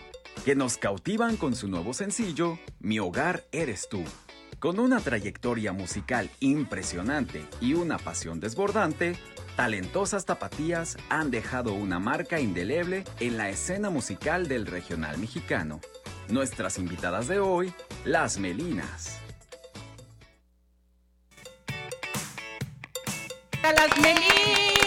que 0.44 0.54
nos 0.54 0.76
cautivan 0.78 1.36
con 1.36 1.54
su 1.54 1.68
nuevo 1.68 1.92
sencillo 1.92 2.58
Mi 2.80 2.98
hogar 3.00 3.44
eres 3.52 3.88
tú. 3.88 4.02
Con 4.58 4.78
una 4.80 4.98
trayectoria 5.00 5.72
musical 5.72 6.30
impresionante 6.40 7.44
y 7.60 7.74
una 7.74 7.98
pasión 7.98 8.40
desbordante, 8.40 9.16
talentosas 9.58 10.24
tapatías 10.24 10.96
han 11.08 11.32
dejado 11.32 11.72
una 11.72 11.98
marca 11.98 12.38
indeleble 12.38 13.02
en 13.18 13.36
la 13.36 13.48
escena 13.48 13.90
musical 13.90 14.46
del 14.46 14.66
regional 14.66 15.18
mexicano. 15.18 15.80
Nuestras 16.28 16.78
invitadas 16.78 17.26
de 17.26 17.40
hoy, 17.40 17.74
las 18.04 18.38
Melinas. 18.38 19.18
las 23.64 24.00
Melinas! 24.00 24.77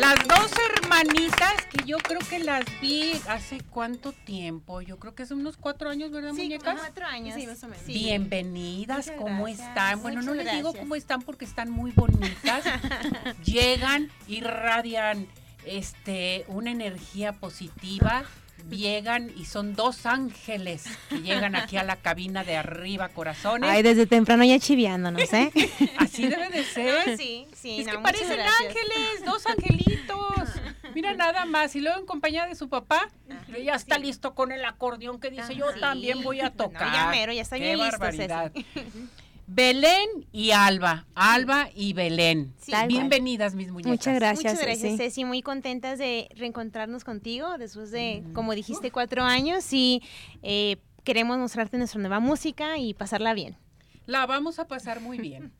Las 0.00 0.28
dos 0.28 0.52
hermanitas 0.76 1.54
que 1.72 1.84
yo 1.84 1.98
creo 1.98 2.20
que 2.20 2.38
las 2.38 2.64
vi 2.80 3.12
hace 3.28 3.60
cuánto 3.70 4.12
tiempo. 4.12 4.80
Yo 4.80 4.98
creo 4.98 5.14
que 5.14 5.24
hace 5.24 5.34
unos 5.34 5.56
cuatro 5.56 5.90
años, 5.90 6.12
¿verdad, 6.12 6.32
Sí, 6.34 6.42
muñecas? 6.44 6.78
cuatro 6.78 7.04
años. 7.06 7.34
Sí, 7.34 7.46
más 7.46 7.62
o 7.64 7.68
menos. 7.68 7.84
Bienvenidas, 7.86 9.06
Muchas 9.06 9.16
¿cómo 9.20 9.44
gracias, 9.44 9.68
están? 9.68 10.02
Bueno, 10.02 10.22
no 10.22 10.34
les 10.34 10.52
digo 10.52 10.72
cómo 10.72 10.94
están 10.94 11.22
porque 11.22 11.44
están 11.44 11.70
muy 11.70 11.90
bonitas. 11.90 12.64
Llegan, 13.44 14.10
irradian 14.28 15.26
este, 15.66 16.44
una 16.48 16.70
energía 16.70 17.32
positiva. 17.32 18.24
Llegan 18.70 19.32
y 19.36 19.44
son 19.46 19.74
dos 19.74 20.04
ángeles 20.06 20.84
que 21.08 21.20
llegan 21.22 21.54
aquí 21.56 21.76
a 21.76 21.84
la 21.84 21.96
cabina 21.96 22.44
de 22.44 22.56
arriba, 22.56 23.08
corazones. 23.08 23.68
Ay, 23.68 23.82
desde 23.82 24.06
temprano 24.06 24.44
ya 24.44 24.58
chiviándonos, 24.58 25.32
¿eh? 25.32 25.50
Así 25.98 26.26
debe 26.28 26.48
de 26.50 26.64
ser. 26.64 27.16
Sí, 27.16 27.46
sí, 27.54 27.80
es 27.80 27.86
no, 27.86 27.92
que 27.92 27.98
parecen 27.98 28.28
gracias. 28.36 28.54
ángeles, 28.60 29.24
dos 29.24 29.46
angelitos. 29.46 30.48
Mira 30.94 31.14
nada 31.14 31.44
más. 31.44 31.74
Y 31.76 31.80
luego 31.80 31.98
en 32.00 32.06
compañía 32.06 32.46
de 32.46 32.54
su 32.54 32.68
papá, 32.68 33.08
que 33.52 33.64
ya 33.64 33.74
está 33.74 33.98
listo 33.98 34.34
con 34.34 34.52
el 34.52 34.64
acordeón 34.64 35.20
que 35.20 35.30
dice, 35.30 35.54
yo 35.54 35.70
Sí. 35.72 35.80
también 35.80 36.22
voy 36.22 36.40
a 36.40 36.44
No, 36.44 36.52
tocar. 36.52 36.92
ya 36.92 37.08
mero, 37.08 37.32
ya 37.32 37.42
está 37.42 37.56
Qué 37.56 37.62
bien 37.74 37.78
listo, 37.78 37.98
barbaridad. 37.98 38.52
Belén 39.50 40.26
y 40.30 40.50
Alba. 40.50 41.06
Alba 41.14 41.70
y 41.74 41.94
Belén. 41.94 42.52
Sí. 42.58 42.72
Bienvenidas, 42.86 43.54
mis 43.54 43.70
muñecas. 43.72 43.90
Muchas 43.90 44.14
gracias. 44.14 44.52
Muchas 44.52 44.62
gracias, 44.62 44.90
Ceci. 44.92 44.96
Ceci. 44.98 45.24
Muy 45.24 45.40
contentas 45.40 45.98
de 45.98 46.28
reencontrarnos 46.36 47.02
contigo 47.02 47.56
después 47.56 47.90
de, 47.90 48.22
Mm. 48.26 48.32
como 48.34 48.54
dijiste, 48.54 48.90
cuatro 48.90 49.24
años 49.24 49.72
y 49.72 50.02
eh, 50.42 50.76
queremos 51.02 51.38
mostrarte 51.38 51.78
nuestra 51.78 51.98
nueva 51.98 52.20
música 52.20 52.76
y 52.76 52.92
pasarla 52.92 53.32
bien. 53.32 53.56
La 54.04 54.26
vamos 54.26 54.58
a 54.58 54.68
pasar 54.68 55.00
muy 55.00 55.16
bien. 55.18 55.50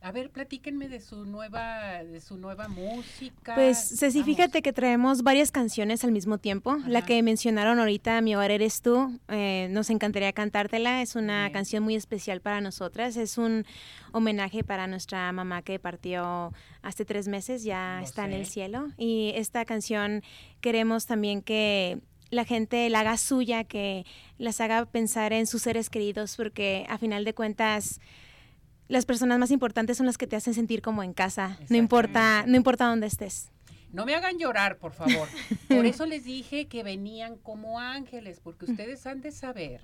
A 0.00 0.12
ver, 0.12 0.30
platíquenme 0.30 0.88
de 0.88 1.00
su 1.00 1.24
nueva, 1.24 2.04
de 2.04 2.20
su 2.20 2.36
nueva 2.36 2.68
música. 2.68 3.56
Pues, 3.56 3.96
Ceci, 3.98 4.20
Vamos. 4.20 4.36
fíjate 4.36 4.62
que 4.62 4.72
traemos 4.72 5.22
varias 5.22 5.50
canciones 5.50 6.04
al 6.04 6.12
mismo 6.12 6.38
tiempo. 6.38 6.76
La 6.86 7.04
que 7.04 7.20
mencionaron 7.22 7.80
ahorita, 7.80 8.20
Mi 8.20 8.36
hogar 8.36 8.52
eres 8.52 8.80
tú, 8.80 9.18
eh, 9.26 9.66
nos 9.72 9.90
encantaría 9.90 10.32
cantártela. 10.32 11.02
Es 11.02 11.16
una 11.16 11.42
Bien. 11.46 11.52
canción 11.52 11.82
muy 11.82 11.96
especial 11.96 12.40
para 12.40 12.60
nosotras. 12.60 13.16
Es 13.16 13.38
un 13.38 13.66
homenaje 14.12 14.62
para 14.62 14.86
nuestra 14.86 15.32
mamá 15.32 15.62
que 15.62 15.80
partió 15.80 16.52
hace 16.82 17.04
tres 17.04 17.26
meses, 17.26 17.64
ya 17.64 18.00
está 18.00 18.24
en 18.24 18.34
el 18.34 18.46
cielo. 18.46 18.88
Y 18.98 19.32
esta 19.34 19.64
canción 19.64 20.22
queremos 20.60 21.06
también 21.06 21.42
que 21.42 21.98
la 22.30 22.44
gente 22.44 22.88
la 22.88 23.00
haga 23.00 23.16
suya, 23.16 23.64
que 23.64 24.06
las 24.38 24.60
haga 24.60 24.84
pensar 24.86 25.32
en 25.32 25.48
sus 25.48 25.62
seres 25.62 25.90
queridos, 25.90 26.36
porque 26.36 26.86
a 26.88 26.98
final 26.98 27.24
de 27.24 27.34
cuentas 27.34 28.00
las 28.88 29.06
personas 29.06 29.38
más 29.38 29.50
importantes 29.50 29.98
son 29.98 30.06
las 30.06 30.18
que 30.18 30.26
te 30.26 30.36
hacen 30.36 30.54
sentir 30.54 30.82
como 30.82 31.02
en 31.02 31.12
casa, 31.12 31.58
no 31.68 31.76
importa, 31.76 32.44
no 32.46 32.56
importa 32.56 32.86
dónde 32.86 33.06
estés. 33.06 33.50
No 33.92 34.04
me 34.04 34.14
hagan 34.14 34.38
llorar, 34.38 34.78
por 34.78 34.92
favor. 34.92 35.28
Por 35.68 35.86
eso 35.86 36.04
les 36.04 36.24
dije 36.24 36.68
que 36.68 36.82
venían 36.82 37.36
como 37.36 37.80
ángeles, 37.80 38.38
porque 38.38 38.66
ustedes 38.66 39.06
han 39.06 39.22
de 39.22 39.32
saber 39.32 39.80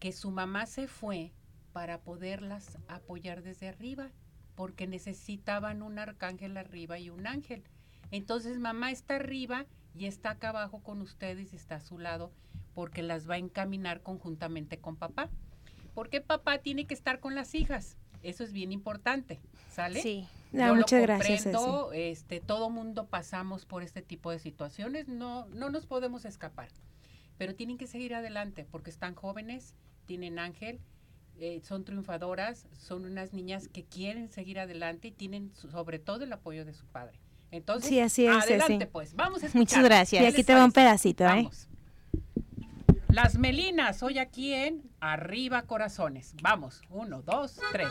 que 0.00 0.12
su 0.12 0.32
mamá 0.32 0.66
se 0.66 0.88
fue 0.88 1.32
para 1.72 2.00
poderlas 2.00 2.76
apoyar 2.88 3.42
desde 3.42 3.68
arriba, 3.68 4.10
porque 4.56 4.88
necesitaban 4.88 5.82
un 5.82 6.00
arcángel 6.00 6.56
arriba 6.56 6.98
y 6.98 7.10
un 7.10 7.28
ángel. 7.28 7.62
Entonces 8.10 8.58
mamá 8.58 8.90
está 8.90 9.16
arriba 9.16 9.66
y 9.94 10.06
está 10.06 10.30
acá 10.30 10.48
abajo 10.48 10.82
con 10.82 11.00
ustedes 11.00 11.52
y 11.52 11.56
está 11.56 11.76
a 11.76 11.80
su 11.80 11.98
lado, 11.98 12.32
porque 12.74 13.02
las 13.02 13.30
va 13.30 13.34
a 13.34 13.38
encaminar 13.38 14.02
conjuntamente 14.02 14.78
con 14.78 14.96
papá. 14.96 15.30
Porque 15.98 16.20
papá 16.20 16.58
tiene 16.58 16.86
que 16.86 16.94
estar 16.94 17.18
con 17.18 17.34
las 17.34 17.56
hijas. 17.56 17.96
Eso 18.22 18.44
es 18.44 18.52
bien 18.52 18.70
importante, 18.70 19.40
¿sale? 19.68 20.00
Sí. 20.00 20.28
Yo 20.52 20.64
lo 20.68 20.76
muchas 20.76 21.02
gracias, 21.02 21.42
Ceci. 21.42 21.56
comprendo, 21.56 21.90
este, 21.92 22.38
todo 22.38 22.70
mundo 22.70 23.08
pasamos 23.08 23.66
por 23.66 23.82
este 23.82 24.00
tipo 24.00 24.30
de 24.30 24.38
situaciones, 24.38 25.08
no, 25.08 25.46
no 25.46 25.70
nos 25.70 25.86
podemos 25.86 26.24
escapar, 26.24 26.68
pero 27.36 27.56
tienen 27.56 27.78
que 27.78 27.88
seguir 27.88 28.14
adelante 28.14 28.64
porque 28.70 28.90
están 28.90 29.16
jóvenes, 29.16 29.74
tienen 30.06 30.38
ángel, 30.38 30.78
eh, 31.40 31.62
son 31.64 31.84
triunfadoras, 31.84 32.68
son 32.78 33.04
unas 33.04 33.32
niñas 33.32 33.66
que 33.66 33.82
quieren 33.82 34.30
seguir 34.30 34.60
adelante 34.60 35.08
y 35.08 35.10
tienen 35.10 35.50
sobre 35.56 35.98
todo 35.98 36.22
el 36.22 36.32
apoyo 36.32 36.64
de 36.64 36.74
su 36.74 36.86
padre. 36.86 37.18
Entonces, 37.50 37.88
Sí, 37.88 37.98
así 37.98 38.24
es, 38.24 38.44
adelante 38.44 38.86
pues, 38.86 39.16
vamos 39.16 39.42
a 39.42 39.46
escuchar. 39.46 39.58
Muchas 39.58 39.82
gracias. 39.82 40.22
Y 40.22 40.24
¿Qué 40.26 40.30
aquí 40.30 40.44
te 40.44 40.54
va 40.54 40.64
un 40.64 40.70
pedacito, 40.70 41.24
¿eh? 41.24 41.26
Vamos. 41.26 41.68
Las 43.08 43.38
Melinas, 43.38 44.02
hoy 44.02 44.18
aquí 44.18 44.52
en 44.52 44.82
Arriba 45.00 45.62
Corazones. 45.62 46.34
Vamos, 46.42 46.82
uno, 46.90 47.22
dos, 47.22 47.58
tres. 47.72 47.88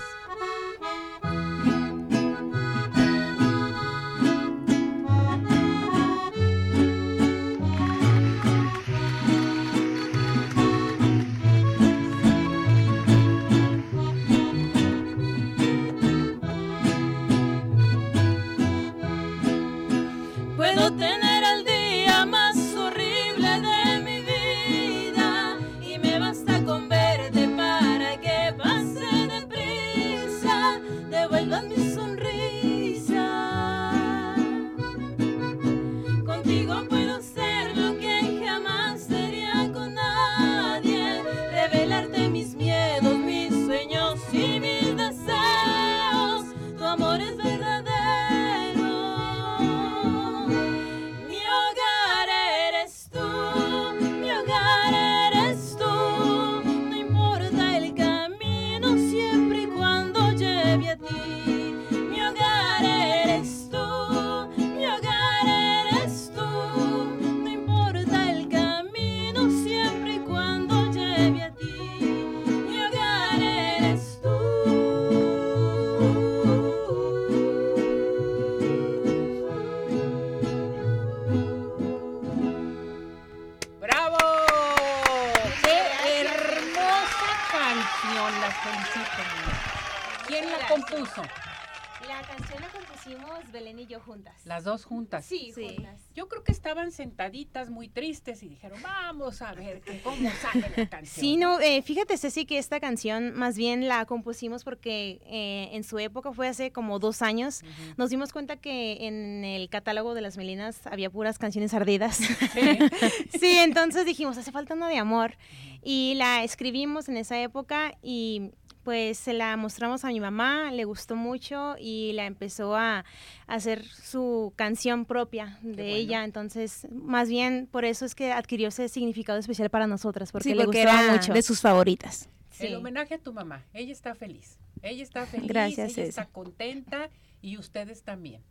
Juntas. 94.88 95.26
Sí, 95.26 95.52
Sí. 95.54 95.68
juntas. 95.76 96.02
Yo 96.16 96.28
creo 96.28 96.44
que 96.44 96.52
estaban 96.52 96.92
sentaditas 96.92 97.70
muy 97.70 97.88
tristes 97.90 98.42
y 98.42 98.48
dijeron, 98.50 98.82
vamos 98.82 99.42
a 99.44 99.54
ver 99.54 99.82
que 99.82 100.02
cómo 100.02 100.30
sale 100.42 100.72
la 100.76 100.90
canción. 100.90 101.06
Sí, 101.22 101.38
no, 101.38 101.60
eh, 101.60 101.82
fíjate 101.84 102.18
Ceci 102.18 102.46
que 102.46 102.58
esta 102.58 102.80
canción 102.80 103.34
más 103.36 103.56
bien 103.58 103.88
la 103.88 104.06
compusimos 104.06 104.64
porque 104.64 105.22
eh, 105.26 105.70
en 105.74 105.84
su 105.84 106.00
época 106.00 106.32
fue 106.34 106.48
hace 106.48 106.72
como 106.72 106.98
dos 107.00 107.22
años. 107.22 107.62
Nos 107.98 108.10
dimos 108.10 108.34
cuenta 108.34 108.56
que 108.58 109.06
en 109.08 109.44
el 109.46 109.70
catálogo 109.70 110.14
de 110.16 110.22
las 110.22 110.38
Melinas 110.38 110.88
había 110.88 111.10
puras 111.10 111.38
canciones 111.38 111.74
ardidas. 111.74 112.18
Sí. 112.18 112.30
sí, 113.40 113.58
entonces 113.60 114.06
dijimos, 114.06 114.38
hace 114.38 114.52
falta 114.52 114.74
una 114.74 114.90
de 114.90 114.98
amor. 114.98 115.36
Y 115.84 116.16
la 116.16 116.44
escribimos 116.44 117.08
en 117.10 117.18
esa 117.18 117.40
época 117.42 117.96
y 118.02 118.52
pues 118.88 119.18
se 119.18 119.34
la 119.34 119.58
mostramos 119.58 120.06
a 120.06 120.08
mi 120.08 120.22
mamá, 120.22 120.72
le 120.72 120.86
gustó 120.86 121.18
mucho 121.18 121.76
y 121.78 122.14
la 122.14 122.26
empezó 122.26 122.74
a, 122.74 123.04
hacer 123.46 123.84
su 123.84 124.54
canción 124.56 125.04
propia 125.04 125.60
de 125.62 125.94
ella. 125.94 126.24
Entonces, 126.24 126.88
más 126.90 127.28
bien 127.28 127.68
por 127.70 127.84
eso 127.84 128.06
es 128.06 128.16
que 128.16 128.32
adquirió 128.32 128.70
ese 128.70 128.88
significado 128.88 129.40
especial 129.40 129.70
para 129.70 129.88
nosotras, 129.88 130.32
porque, 130.32 130.56
le 130.56 130.64
gustó 130.64 130.88
mucho. 131.12 131.34
De 131.34 131.42
sus 131.42 131.60
favoritas. 131.60 132.30
El 132.60 132.76
homenaje 132.76 133.16
a 133.16 133.18
tu 133.18 133.34
mamá. 133.34 133.66
Ella 133.74 133.92
está 133.92 134.16
feliz. 134.16 134.58
Ella 134.82 135.04
está 135.04 135.26
feliz. 135.26 135.50
Gracias, 135.50 135.98
ella 135.98 136.08
está 136.08 136.28
contenta 136.28 137.10
y 137.42 137.58
ustedes 137.58 138.04
también. 138.04 138.42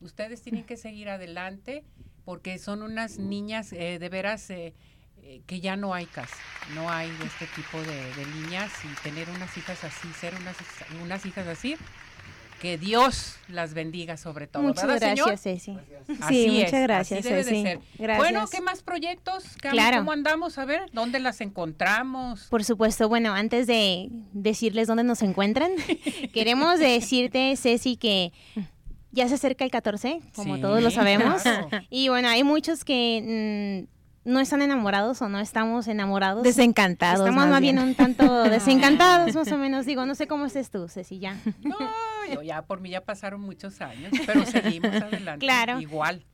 Ustedes 0.00 0.42
tienen 0.42 0.64
que 0.64 0.76
seguir 0.76 1.08
adelante 1.08 1.84
porque 2.24 2.58
son 2.58 2.82
unas 2.82 3.20
niñas 3.20 3.72
eh, 3.72 4.00
de 4.00 4.08
veras 4.08 4.50
eh, 4.50 4.74
que 5.46 5.60
ya 5.60 5.76
no 5.76 5.94
hay 5.94 6.06
casa, 6.06 6.36
no 6.74 6.90
hay 6.90 7.10
de 7.10 7.26
este 7.26 7.46
tipo 7.54 7.78
de, 7.82 8.26
niñas 8.40 8.70
y 8.84 9.02
tener 9.02 9.28
unas 9.30 9.56
hijas 9.56 9.82
así, 9.84 10.08
ser 10.12 10.34
unas, 10.34 10.56
unas 11.02 11.26
hijas 11.26 11.46
así, 11.46 11.76
que 12.60 12.78
Dios 12.78 13.36
las 13.48 13.74
bendiga 13.74 14.16
sobre 14.16 14.46
todo. 14.46 14.62
Muchas 14.62 14.86
gracias, 15.00 15.42
Ceci. 15.42 15.76
sí, 16.28 16.48
muchas 16.50 16.82
gracias, 16.82 17.24
Ceci. 17.24 17.64
Bueno, 17.98 18.46
¿qué 18.50 18.60
más 18.60 18.82
proyectos? 18.82 19.44
Claro. 19.60 19.98
¿Cómo 19.98 20.12
andamos? 20.12 20.56
A 20.58 20.64
ver, 20.64 20.82
¿dónde 20.92 21.20
las 21.20 21.40
encontramos? 21.40 22.46
Por 22.48 22.64
supuesto, 22.64 23.08
bueno, 23.08 23.34
antes 23.34 23.66
de 23.66 24.08
decirles 24.32 24.88
dónde 24.88 25.04
nos 25.04 25.22
encuentran, 25.22 25.72
queremos 26.32 26.78
decirte, 26.78 27.54
Ceci, 27.56 27.96
que 27.96 28.32
ya 29.12 29.28
se 29.28 29.34
acerca 29.34 29.64
el 29.64 29.70
14, 29.70 30.20
como 30.34 30.58
todos 30.58 30.82
lo 30.82 30.90
sabemos. 30.90 31.42
Y 31.90 32.08
bueno, 32.08 32.28
hay 32.28 32.44
muchos 32.44 32.84
que 32.84 33.86
mm, 33.88 33.93
no 34.24 34.40
están 34.40 34.62
enamorados 34.62 35.20
o 35.22 35.28
no 35.28 35.38
estamos 35.38 35.86
enamorados. 35.88 36.42
Desencantados. 36.42 37.20
Estamos 37.20 37.46
más 37.48 37.60
bien. 37.60 37.78
un 37.78 37.94
tanto 37.94 38.44
desencantados, 38.50 39.34
más 39.34 39.52
o 39.52 39.58
menos. 39.58 39.86
Digo, 39.86 40.06
no 40.06 40.14
sé 40.14 40.26
cómo 40.26 40.46
estés 40.46 40.70
tú, 40.70 40.88
Ceci, 40.88 41.18
ya. 41.18 41.38
No, 41.62 41.76
yo 42.32 42.42
ya 42.42 42.62
por 42.62 42.80
mí 42.80 42.90
ya 42.90 43.02
pasaron 43.02 43.40
muchos 43.40 43.80
años, 43.80 44.12
pero 44.26 44.44
seguimos 44.46 44.94
adelante. 44.94 45.44
Claro. 45.44 45.80
Igual. 45.80 46.24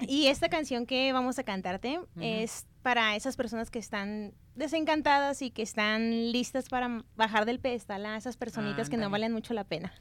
Y 0.00 0.26
esta 0.28 0.48
canción 0.48 0.86
que 0.86 1.12
vamos 1.12 1.38
a 1.38 1.44
cantarte 1.44 1.98
es 2.20 2.66
para 2.82 3.16
esas 3.16 3.36
personas 3.36 3.70
que 3.70 3.78
están 3.78 4.32
desencantadas 4.54 5.42
y 5.42 5.50
que 5.50 5.62
están 5.62 6.30
listas 6.30 6.68
para 6.68 7.04
bajar 7.16 7.44
del 7.44 7.58
pedestal 7.58 8.06
a 8.06 8.16
esas 8.16 8.36
personitas 8.36 8.88
que 8.88 8.96
no 8.96 9.10
valen 9.10 9.32
mucho 9.32 9.54
la 9.54 9.64
pena. 9.64 9.92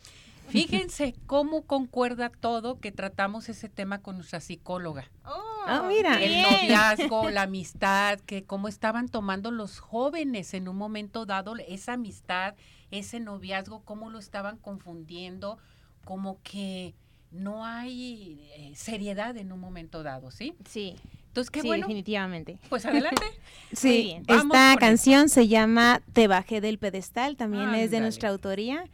Fíjense 0.47 1.15
cómo 1.25 1.63
concuerda 1.63 2.29
todo 2.29 2.79
que 2.79 2.91
tratamos 2.91 3.49
ese 3.49 3.69
tema 3.69 4.01
con 4.01 4.17
nuestra 4.17 4.39
psicóloga. 4.39 5.09
Oh, 5.25 5.63
ah, 5.65 5.85
mira. 5.87 6.21
El 6.21 6.43
noviazgo, 6.43 7.29
la 7.29 7.43
amistad, 7.43 8.19
que 8.19 8.43
cómo 8.43 8.67
estaban 8.67 9.09
tomando 9.09 9.51
los 9.51 9.79
jóvenes 9.79 10.53
en 10.53 10.67
un 10.67 10.77
momento 10.77 11.25
dado 11.25 11.55
esa 11.67 11.93
amistad, 11.93 12.55
ese 12.91 13.19
noviazgo, 13.19 13.81
cómo 13.83 14.09
lo 14.09 14.19
estaban 14.19 14.57
confundiendo, 14.57 15.57
como 16.03 16.39
que 16.43 16.93
no 17.31 17.65
hay 17.65 18.47
eh, 18.55 18.73
seriedad 18.75 19.35
en 19.37 19.51
un 19.51 19.59
momento 19.59 20.03
dado, 20.03 20.29
¿sí? 20.31 20.53
Sí. 20.69 20.95
Entonces, 21.27 21.49
qué 21.49 21.61
sí, 21.61 21.67
bueno. 21.67 21.87
definitivamente. 21.87 22.59
Pues 22.69 22.85
adelante. 22.85 23.23
sí, 23.73 24.17
esta 24.27 24.75
canción 24.77 25.29
se 25.29 25.47
llama 25.47 26.03
Te 26.13 26.27
bajé 26.27 26.61
del 26.61 26.77
pedestal, 26.77 27.37
también 27.37 27.73
es 27.73 27.89
de 27.89 28.01
nuestra 28.01 28.29
autoría. 28.29 28.85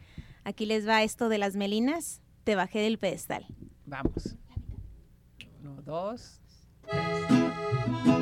Aquí 0.44 0.66
les 0.66 0.86
va 0.86 1.02
esto 1.02 1.28
de 1.28 1.38
las 1.38 1.56
melinas. 1.56 2.20
Te 2.44 2.54
bajé 2.54 2.80
del 2.80 2.98
pedestal. 2.98 3.46
Vamos. 3.86 4.36
Uno, 5.60 5.82
dos, 5.82 6.40
tres. 6.82 8.19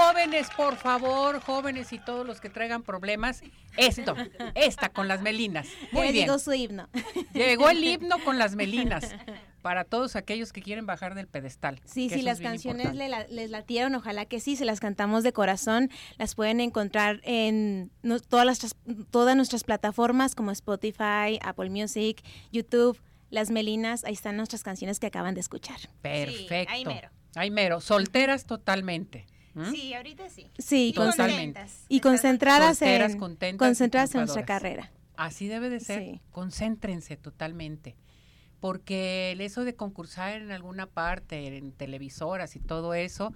Jóvenes, 0.00 0.48
por 0.56 0.76
favor, 0.76 1.40
jóvenes 1.40 1.92
y 1.92 1.98
todos 1.98 2.26
los 2.26 2.40
que 2.40 2.48
traigan 2.48 2.82
problemas, 2.82 3.42
esto, 3.76 4.14
esta 4.54 4.88
con 4.88 5.08
las 5.08 5.20
melinas. 5.20 5.68
Muy 5.92 6.12
bien. 6.12 6.26
Llegó 6.26 6.38
su 6.38 6.52
himno. 6.52 6.88
Llegó 7.34 7.68
el 7.70 7.82
himno 7.84 8.16
con 8.24 8.38
las 8.38 8.54
melinas. 8.56 9.14
Para 9.62 9.84
todos 9.84 10.16
aquellos 10.16 10.54
que 10.54 10.62
quieren 10.62 10.86
bajar 10.86 11.14
del 11.14 11.26
pedestal. 11.26 11.80
Sí, 11.84 12.08
si 12.08 12.22
las 12.22 12.40
canciones 12.40 12.94
les 12.94 13.50
latieron, 13.50 13.94
ojalá 13.94 14.24
que 14.24 14.40
sí, 14.40 14.56
se 14.56 14.64
las 14.64 14.80
cantamos 14.80 15.22
de 15.22 15.34
corazón. 15.34 15.90
Las 16.16 16.34
pueden 16.34 16.60
encontrar 16.60 17.20
en 17.24 17.90
todas, 18.28 18.46
las, 18.46 18.74
todas 19.10 19.36
nuestras 19.36 19.64
plataformas 19.64 20.34
como 20.34 20.50
Spotify, 20.50 21.38
Apple 21.42 21.68
Music, 21.68 22.22
YouTube. 22.52 22.98
Las 23.28 23.50
Melinas, 23.50 24.02
ahí 24.04 24.14
están 24.14 24.36
nuestras 24.36 24.64
canciones 24.64 24.98
que 24.98 25.06
acaban 25.06 25.34
de 25.34 25.40
escuchar. 25.40 25.78
Perfecto. 26.02 26.90
Ay, 27.36 27.50
mero, 27.50 27.80
solteras 27.80 28.44
totalmente. 28.44 29.26
Sí, 29.70 29.94
ahorita 29.94 30.28
sí. 30.28 30.46
Sí, 30.58 30.92
totalmente. 30.94 31.64
Y 31.88 32.00
concentradas 32.00 32.80
en, 32.82 33.18
concentradas 33.56 34.14
en 34.14 34.20
nuestra 34.20 34.44
carrera. 34.44 34.90
Así 35.16 35.48
debe 35.48 35.68
de 35.70 35.80
ser. 35.80 36.20
Concéntrense 36.30 37.16
totalmente. 37.16 37.96
Porque 38.60 39.32
el 39.32 39.40
eso 39.40 39.64
de 39.64 39.74
concursar 39.74 40.40
en 40.40 40.50
alguna 40.50 40.86
parte, 40.86 41.56
en 41.56 41.72
televisoras 41.72 42.56
y 42.56 42.60
todo 42.60 42.94
eso, 42.94 43.32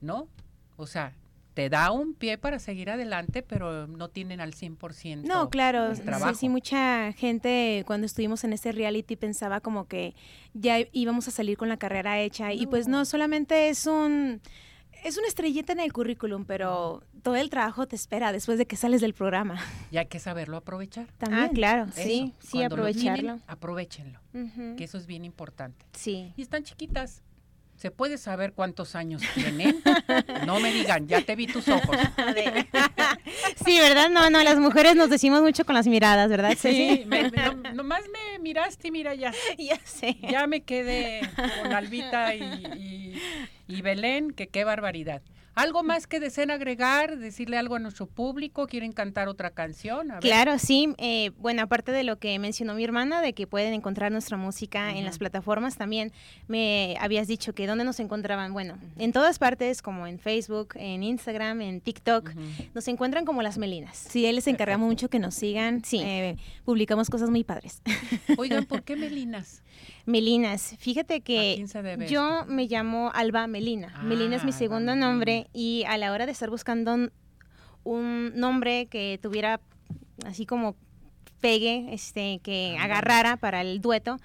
¿no? 0.00 0.28
O 0.76 0.86
sea, 0.86 1.14
te 1.54 1.68
da 1.68 1.90
un 1.90 2.14
pie 2.14 2.38
para 2.38 2.58
seguir 2.58 2.90
adelante, 2.90 3.42
pero 3.42 3.86
no 3.86 4.08
tienen 4.08 4.40
al 4.40 4.54
100%. 4.54 5.22
No, 5.24 5.50
claro, 5.50 5.94
sí, 5.94 6.02
sí, 6.38 6.48
mucha 6.48 7.12
gente 7.12 7.84
cuando 7.86 8.06
estuvimos 8.06 8.44
en 8.44 8.52
este 8.52 8.72
reality 8.72 9.16
pensaba 9.16 9.60
como 9.60 9.86
que 9.86 10.14
ya 10.54 10.78
íbamos 10.92 11.28
a 11.28 11.30
salir 11.30 11.58
con 11.58 11.68
la 11.68 11.76
carrera 11.76 12.20
hecha 12.20 12.52
y 12.52 12.66
pues 12.66 12.88
no, 12.88 13.04
solamente 13.04 13.68
es 13.68 13.86
un 13.86 14.40
es 15.02 15.16
una 15.18 15.26
estrellita 15.26 15.72
en 15.72 15.80
el 15.80 15.92
currículum, 15.92 16.44
pero 16.44 17.02
todo 17.22 17.36
el 17.36 17.50
trabajo 17.50 17.86
te 17.86 17.96
espera 17.96 18.32
después 18.32 18.58
de 18.58 18.66
que 18.66 18.76
sales 18.76 19.00
del 19.00 19.14
programa. 19.14 19.60
Y 19.90 19.96
hay 19.96 20.06
que 20.06 20.18
saberlo 20.18 20.56
aprovechar. 20.56 21.06
También, 21.18 21.44
ah, 21.44 21.50
claro, 21.52 21.86
sí, 21.92 22.34
sí, 22.38 22.62
aprovecharlo. 22.62 23.40
aprovechenlo, 23.46 24.20
que 24.76 24.84
eso 24.84 24.98
es 24.98 25.06
bien 25.06 25.24
importante. 25.24 25.84
Sí. 25.92 26.32
Y 26.36 26.42
están 26.42 26.64
chiquitas. 26.64 27.22
¿Se 27.82 27.90
puede 27.90 28.16
saber 28.16 28.52
cuántos 28.52 28.94
años 28.94 29.22
tienen? 29.34 29.82
No 30.46 30.60
me 30.60 30.72
digan, 30.72 31.08
ya 31.08 31.20
te 31.22 31.34
vi 31.34 31.46
tus 31.48 31.66
ojos. 31.68 31.96
Sí, 33.64 33.78
¿verdad? 33.78 34.08
No, 34.10 34.28
no, 34.30 34.42
las 34.42 34.58
mujeres 34.58 34.96
nos 34.96 35.08
decimos 35.08 35.42
mucho 35.42 35.64
con 35.64 35.74
las 35.74 35.86
miradas, 35.86 36.28
¿verdad? 36.28 36.56
Sí, 36.58 37.06
nomás 37.74 38.02
me 38.08 38.38
miraste 38.38 38.88
y 38.88 38.90
mira 38.90 39.14
ya. 39.14 39.32
Ya 39.58 39.78
sé. 39.84 40.16
Ya 40.28 40.46
me 40.46 40.62
quedé 40.62 41.20
con 41.62 41.72
Albita 41.72 42.34
y, 42.34 42.42
y, 42.42 43.20
Belén, 43.80 44.32
que 44.32 44.48
qué 44.48 44.64
barbaridad. 44.64 45.22
¿Algo 45.54 45.82
más 45.82 46.06
que 46.06 46.18
deseen 46.18 46.50
agregar? 46.50 47.18
¿Decirle 47.18 47.58
algo 47.58 47.74
a 47.74 47.78
nuestro 47.78 48.06
público? 48.06 48.66
¿Quieren 48.66 48.92
cantar 48.92 49.28
otra 49.28 49.50
canción? 49.50 50.08
Claro, 50.20 50.58
sí. 50.58 50.94
Eh, 50.96 51.30
bueno, 51.38 51.60
aparte 51.60 51.92
de 51.92 52.04
lo 52.04 52.18
que 52.18 52.38
mencionó 52.38 52.74
mi 52.74 52.84
hermana, 52.84 53.20
de 53.20 53.34
que 53.34 53.46
pueden 53.46 53.74
encontrar 53.74 54.10
nuestra 54.12 54.38
música 54.38 54.96
en 54.96 55.04
las 55.04 55.18
plataformas, 55.18 55.76
también 55.76 56.10
me 56.48 56.96
habías 57.00 57.28
dicho 57.28 57.54
que 57.54 57.66
dónde 57.66 57.84
nos 57.84 58.00
encontraban. 58.00 58.54
Bueno, 58.54 58.78
en 58.96 59.12
todas 59.12 59.38
partes, 59.38 59.82
como 59.82 60.06
en 60.06 60.18
Facebook, 60.18 60.70
en 60.76 61.02
Instagram, 61.02 61.60
en 61.60 61.82
TikTok, 61.82 62.30
nos 62.74 62.88
encuentran 62.88 63.26
como 63.26 63.42
las 63.42 63.58
Melinas. 63.58 64.06
Sí, 64.08 64.24
él 64.24 64.36
les 64.36 64.46
encargamos 64.46 64.88
mucho 64.88 65.10
que 65.10 65.18
nos 65.18 65.34
sigan. 65.34 65.84
Sí. 65.84 66.00
Eh, 66.02 66.36
publicamos 66.64 67.10
cosas 67.10 67.28
muy 67.28 67.44
padres. 67.44 67.82
Oigan, 68.38 68.64
¿por 68.64 68.84
qué 68.84 68.96
Melinas? 68.96 69.62
Melinas. 70.04 70.74
Fíjate 70.78 71.20
que 71.20 71.64
yo 72.08 72.44
me 72.46 72.66
llamo 72.66 73.10
Alba 73.14 73.46
Melina. 73.46 74.00
Melina 74.02 74.36
es 74.36 74.44
mi 74.44 74.50
ah, 74.50 74.54
segundo 74.54 74.96
nombre 74.96 75.48
y 75.52 75.84
a 75.86 75.96
la 75.96 76.12
hora 76.12 76.26
de 76.26 76.32
estar 76.32 76.50
buscando 76.50 77.10
un, 77.84 78.32
nombre 78.34 78.86
que 78.86 79.18
tuviera 79.22 79.60
así 80.26 80.46
como 80.46 80.76
pegue, 81.40 81.86
este, 81.92 82.40
que 82.42 82.76
agarrara 82.78 83.36
para 83.36 83.60
el 83.60 83.80
dueto, 83.80 84.18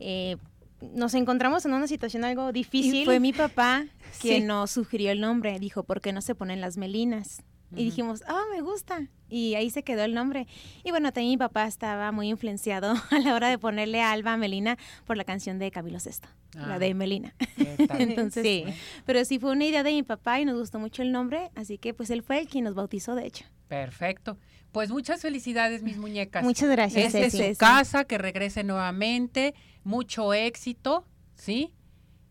eh, 0.00 0.36
nos 0.92 1.14
encontramos 1.14 1.64
en 1.64 1.72
una 1.72 1.86
situación 1.86 2.24
algo 2.24 2.52
difícil. 2.52 2.94
Y 2.94 3.04
fue 3.04 3.20
mi 3.20 3.32
papá 3.32 3.84
quien 4.20 4.46
nos 4.46 4.70
sugirió 4.70 5.10
el 5.10 5.20
nombre. 5.20 5.58
Dijo, 5.58 5.84
¿por 5.84 6.00
qué 6.00 6.12
no 6.12 6.20
se 6.20 6.34
ponen 6.34 6.60
las 6.60 6.76
melinas? 6.76 7.42
Y 7.76 7.84
dijimos, 7.84 8.22
ah, 8.26 8.42
me 8.52 8.60
gusta. 8.60 9.08
Y 9.28 9.54
ahí 9.54 9.70
se 9.70 9.82
quedó 9.82 10.04
el 10.04 10.14
nombre. 10.14 10.46
Y 10.84 10.90
bueno, 10.90 11.12
también 11.12 11.32
mi 11.32 11.36
papá 11.36 11.66
estaba 11.66 12.12
muy 12.12 12.28
influenciado 12.28 12.94
a 13.10 13.18
la 13.18 13.34
hora 13.34 13.48
de 13.48 13.58
ponerle 13.58 14.00
a 14.00 14.12
Alba 14.12 14.36
Melina 14.36 14.78
por 15.06 15.16
la 15.16 15.24
canción 15.24 15.58
de 15.58 15.70
Camilo 15.70 15.98
Sesto, 15.98 16.28
la 16.54 16.78
de 16.78 16.90
ah, 16.90 16.94
Melina. 16.94 17.34
Entonces, 17.98 18.42
sí. 18.42 18.64
Pero 19.06 19.24
sí 19.24 19.38
fue 19.38 19.52
una 19.52 19.64
idea 19.64 19.82
de 19.82 19.92
mi 19.92 20.02
papá 20.02 20.40
y 20.40 20.44
nos 20.44 20.58
gustó 20.58 20.78
mucho 20.78 21.02
el 21.02 21.10
nombre, 21.10 21.50
así 21.54 21.78
que 21.78 21.94
pues 21.94 22.10
él 22.10 22.22
fue 22.22 22.38
el 22.38 22.48
quien 22.48 22.64
nos 22.64 22.74
bautizó, 22.74 23.14
de 23.14 23.26
hecho. 23.26 23.44
Perfecto. 23.68 24.38
Pues 24.72 24.90
muchas 24.90 25.22
felicidades, 25.22 25.82
mis 25.82 25.96
muñecas. 25.96 26.42
Muchas 26.42 26.68
gracias. 26.68 27.14
Es 27.14 27.32
su 27.32 27.56
casa, 27.56 28.04
que 28.04 28.18
regrese 28.18 28.64
nuevamente, 28.64 29.54
mucho 29.84 30.34
éxito, 30.34 31.06
¿sí? 31.34 31.72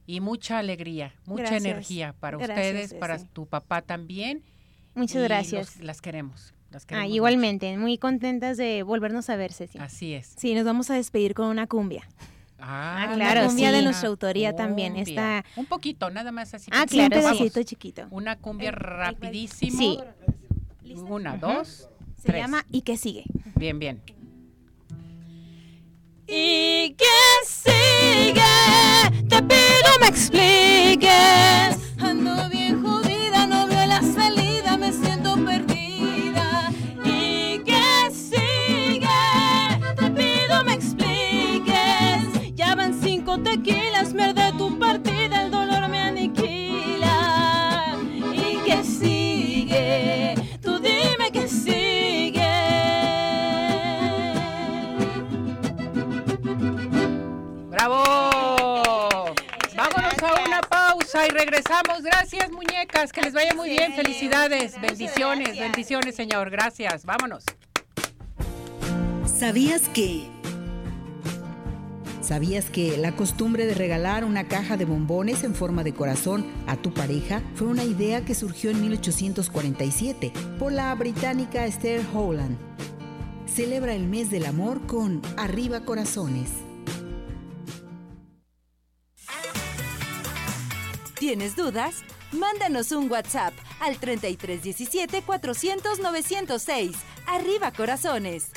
Y 0.06 0.19
mucha 0.19 0.60
alegría, 0.60 1.15
mucha 1.25 1.56
energía 1.56 2.13
para 2.19 2.38
ustedes, 2.38 2.93
para 2.93 3.17
tu 3.17 3.47
papá 3.47 3.82
también 3.82 4.43
Muchas 4.95 5.23
gracias. 5.23 5.79
las 5.79 6.01
queremos. 6.01 6.53
Las 6.71 6.88
ah, 6.91 7.06
igualmente, 7.06 7.77
muy 7.77 7.99
contentas 7.99 8.58
de 8.58 8.82
volvernos 8.82 9.29
a 9.29 9.36
ver, 9.36 9.53
Ceci. 9.53 9.77
Así 9.77 10.13
es. 10.13 10.34
Sí, 10.38 10.56
nos 10.56 10.65
vamos 10.65 10.89
a 10.89 10.95
despedir 10.95 11.36
con 11.36 11.47
una 11.47 11.67
cumbia. 11.67 12.01
Ah, 12.58 13.10
ah 13.10 13.13
claro, 13.13 13.41
una 13.41 13.49
cumbia 13.49 13.71
de 13.71 13.84
nuestra 13.84 14.10
autoría 14.10 14.56
también. 14.56 14.95
Está... 14.95 15.45
Un 15.56 15.67
poquito, 15.67 16.10
nada 16.10 16.32
más 16.32 16.53
así. 16.56 16.71
Ah, 16.73 16.86
claro, 16.89 17.15
un 17.15 17.21
pedacito 17.21 17.62
chiquito. 17.62 18.08
Una 18.10 18.38
cumbia 18.38 18.71
rapidísimo. 18.71 19.77
Sí. 19.77 19.99
Una, 21.08 21.38
dos, 21.38 21.89
Se 22.21 22.32
llama 22.32 22.65
¿Y 22.71 22.82
qué 22.82 22.97
sigue? 22.97 23.25
Bien, 23.56 23.77
bien. 23.77 24.01
¿Y 26.27 26.95
qué 26.97 27.06
sigue? 27.45 28.41
Te 29.29 29.43
pido 29.43 29.99
me 29.99 30.08
expliques. 30.08 31.77
Ando 31.99 32.49
bien 32.49 32.62
regresamos. 61.43 62.01
Gracias, 62.03 62.51
muñecas. 62.51 63.12
Que 63.12 63.21
les 63.21 63.34
vaya 63.34 63.53
muy 63.53 63.69
bien. 63.69 63.93
Felicidades. 63.93 64.79
Bendiciones, 64.79 65.60
bendiciones, 65.60 66.15
Señor. 66.15 66.49
Gracias. 66.49 67.06
Vámonos. 67.06 67.43
¿Sabías 69.25 69.89
que... 69.89 70.32
¿Sabías 72.21 72.69
que 72.69 72.95
la 72.97 73.13
costumbre 73.17 73.65
de 73.65 73.73
regalar 73.73 74.23
una 74.23 74.47
caja 74.47 74.77
de 74.77 74.86
bombones 74.86 75.43
en 75.43 75.53
forma 75.53 75.84
de 75.84 75.93
corazón 75.93 76.45
a 76.67 76.77
tu 76.77 76.93
pareja 76.93 77.41
fue 77.56 77.67
una 77.67 77.84
idea 77.84 78.23
que 78.23 78.34
surgió 78.34 78.71
en 78.71 78.79
1847 78.79 80.32
por 80.58 80.71
la 80.71 80.95
británica 80.95 81.65
Esther 81.65 82.01
Howland? 82.13 82.58
Celebra 83.45 83.93
el 83.93 84.08
mes 84.08 84.32
del 84.32 84.45
amor 84.45 84.88
con 84.88 85.21
Arriba 85.36 85.82
Corazones. 85.82 86.49
¿Tienes 91.19 91.56
dudas? 91.56 92.04
Mándanos 92.32 92.91
un 92.91 93.10
WhatsApp 93.10 93.54
al 93.80 93.97
3317 93.97 95.21
400 95.21 95.99
906. 95.99 96.95
Arriba 97.28 97.71
corazones. 97.71 98.52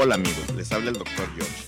Hola 0.00 0.14
amigos, 0.14 0.54
les 0.54 0.70
habla 0.70 0.90
el 0.90 0.96
doctor 0.96 1.26
George. 1.36 1.67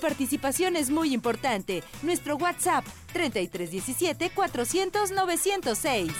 Participación 0.00 0.76
es 0.76 0.90
muy 0.90 1.14
importante. 1.14 1.84
Nuestro 2.02 2.36
WhatsApp 2.36 2.84
3317 3.12 4.30
400 4.34 5.12
906. 5.12 6.12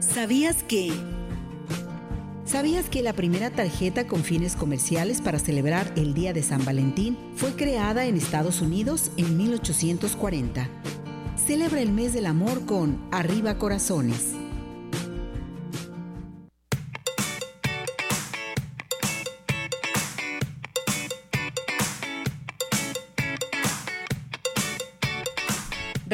¿Sabías 0.00 0.62
que 0.64 0.92
¿Sabías 2.44 2.88
que 2.88 3.02
la 3.02 3.12
primera 3.12 3.50
tarjeta 3.50 4.06
con 4.06 4.24
fines 4.24 4.56
comerciales 4.56 5.20
para 5.20 5.38
celebrar 5.38 5.92
el 5.96 6.14
Día 6.14 6.32
de 6.32 6.42
San 6.42 6.64
Valentín 6.64 7.18
fue 7.36 7.52
creada 7.52 8.06
en 8.06 8.16
Estados 8.16 8.62
Unidos 8.62 9.10
en 9.18 9.36
1840? 9.36 10.66
Celebra 11.36 11.82
el 11.82 11.92
mes 11.92 12.14
del 12.14 12.24
amor 12.24 12.64
con 12.64 13.06
Arriba 13.10 13.58
Corazones. 13.58 14.37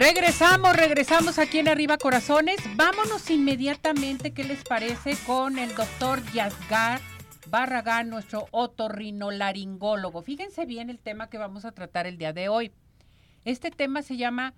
Regresamos, 0.04 0.76
regresamos 0.76 1.38
aquí 1.38 1.60
en 1.60 1.66
Arriba 1.66 1.96
Corazones. 1.96 2.60
Vámonos 2.76 3.30
inmediatamente, 3.30 4.34
¿qué 4.34 4.44
les 4.44 4.62
parece? 4.62 5.16
Con 5.26 5.58
el 5.58 5.74
doctor 5.74 6.22
Yazgar 6.34 7.00
Barragán, 7.46 8.10
nuestro 8.10 8.46
otorrinolaringólogo. 8.50 10.20
Fíjense 10.20 10.66
bien 10.66 10.90
el 10.90 10.98
tema 10.98 11.30
que 11.30 11.38
vamos 11.38 11.64
a 11.64 11.72
tratar 11.72 12.06
el 12.06 12.18
día 12.18 12.34
de 12.34 12.50
hoy. 12.50 12.70
Este 13.46 13.70
tema 13.70 14.02
se 14.02 14.18
llama 14.18 14.52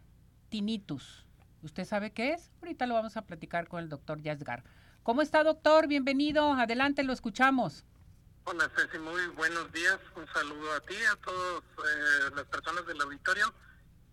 tinnitus. 0.49 1.25
¿Usted 1.63 1.85
sabe 1.85 2.11
qué 2.11 2.33
es? 2.33 2.51
Ahorita 2.61 2.87
lo 2.87 2.95
vamos 2.95 3.17
a 3.17 3.23
platicar 3.23 3.69
con 3.69 3.79
el 3.79 3.89
doctor 3.89 4.21
Yazgar. 4.21 4.65
¿Cómo 5.05 5.23
está, 5.23 5.45
doctor? 5.45 5.87
Bienvenido. 5.87 6.55
Adelante, 6.55 7.05
lo 7.05 7.13
escuchamos. 7.13 7.85
Hola, 8.47 8.69
Ceci. 8.75 8.99
Muy 8.99 9.25
buenos 9.37 9.71
días. 9.71 10.01
Un 10.17 10.27
saludo 10.27 10.73
a 10.73 10.81
ti, 10.81 10.97
a 11.09 11.15
todas 11.25 11.63
eh, 11.63 12.31
las 12.35 12.47
personas 12.47 12.85
del 12.85 13.01
auditorio. 13.01 13.55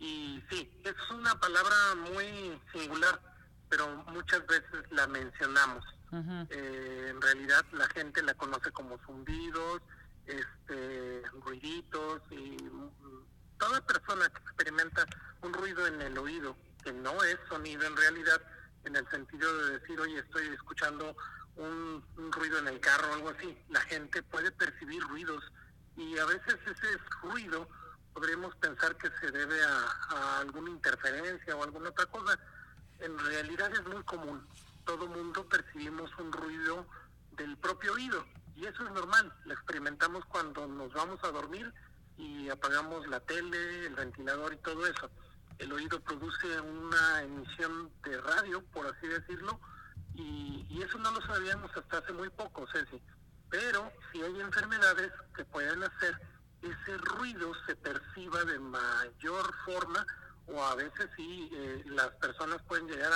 Y 0.03 0.43
sí, 0.49 0.69
es 0.83 0.95
una 1.11 1.33
palabra 1.39 1.75
muy 2.11 2.61
singular, 2.73 3.21
pero 3.69 3.87
muchas 4.07 4.45
veces 4.47 4.91
la 4.91 5.07
mencionamos. 5.07 5.85
Eh, 6.49 7.07
en 7.09 7.21
realidad 7.21 7.65
la 7.71 7.87
gente 7.87 8.21
la 8.21 8.33
conoce 8.33 8.69
como 8.71 8.97
zumbidos, 8.99 9.81
este, 10.25 11.23
ruiditos 11.45 12.21
y 12.31 12.57
toda 13.57 13.79
persona 13.85 14.27
que 14.29 14.41
experimenta 14.43 15.05
un 15.41 15.53
ruido 15.53 15.87
en 15.87 16.01
el 16.01 16.17
oído 16.17 16.55
que 16.83 16.91
no 16.91 17.23
es 17.23 17.37
sonido 17.47 17.87
en 17.87 17.95
realidad, 17.95 18.41
en 18.83 18.97
el 18.97 19.09
sentido 19.09 19.57
de 19.57 19.79
decir, 19.79 19.97
oye, 20.01 20.19
estoy 20.19 20.47
escuchando 20.49 21.15
un, 21.55 22.03
ruido 22.33 22.59
en 22.59 22.67
el 22.67 22.79
carro 22.81 23.09
o 23.09 23.13
algo 23.13 23.29
así, 23.29 23.57
la 23.69 23.79
gente 23.81 24.21
puede 24.23 24.51
percibir 24.51 25.01
ruidos 25.03 25.49
y 25.95 26.17
a 26.17 26.25
veces 26.25 26.57
ese 26.65 26.97
ruido 27.21 27.69
podríamos 28.13 28.55
pensar 28.55 28.95
que 28.97 29.09
se 29.19 29.31
debe 29.31 29.57
a, 29.63 30.39
alguna 30.39 30.69
interferencia 30.69 31.55
o 31.55 31.63
alguna 31.63 31.89
otra 31.89 32.05
cosa. 32.05 32.37
En 32.99 33.17
realidad 33.17 33.71
es 33.73 33.85
muy 33.85 34.03
común. 34.03 34.45
Todo 34.85 35.07
mundo 35.07 35.47
percibimos 35.47 36.11
un 36.19 36.31
ruido 36.31 36.85
del 37.31 37.57
propio 37.57 37.93
oído 37.93 38.25
y 38.55 38.65
eso 38.65 38.83
es 38.85 38.91
normal. 38.91 39.33
Lo 39.45 39.53
experimentamos 39.53 40.23
cuando 40.25 40.67
nos 40.67 40.93
vamos 40.93 41.23
a 41.23 41.31
dormir 41.31 41.73
y 42.17 42.49
apagamos 42.49 43.07
la 43.07 43.19
tele, 43.21 43.87
el 43.87 43.95
ventilador 43.95 44.53
y 44.53 44.57
todo 44.57 44.85
eso. 44.85 45.09
El 45.57 45.71
oído 45.71 45.99
produce 46.01 46.59
una 46.59 47.21
emisión 47.21 47.91
de 48.03 48.19
radio, 48.21 48.61
por 48.71 48.85
así 48.87 49.07
decirlo, 49.07 49.59
y, 50.15 50.65
y 50.69 50.81
eso 50.81 50.97
no 50.99 51.11
lo 51.11 51.21
sabíamos 51.25 51.71
hasta 51.75 51.99
hace 51.99 52.11
muy 52.11 52.29
poco, 52.29 52.65
Ceci. 52.71 53.01
Pero 53.49 53.91
si 54.11 54.21
hay 54.21 54.39
enfermedades 54.39 55.11
que 55.35 55.45
pueden 55.45 55.83
hacer 55.83 56.19
ese 56.63 56.97
ruido 56.97 57.51
se 57.65 57.75
perciba 57.75 58.43
de 58.45 58.59
mayor 58.59 59.53
forma 59.65 60.05
o 60.47 60.63
a 60.63 60.75
veces 60.75 61.09
sí 61.15 61.49
eh, 61.53 61.83
las 61.87 62.09
personas 62.11 62.61
pueden 62.63 62.87
llegar 62.87 63.11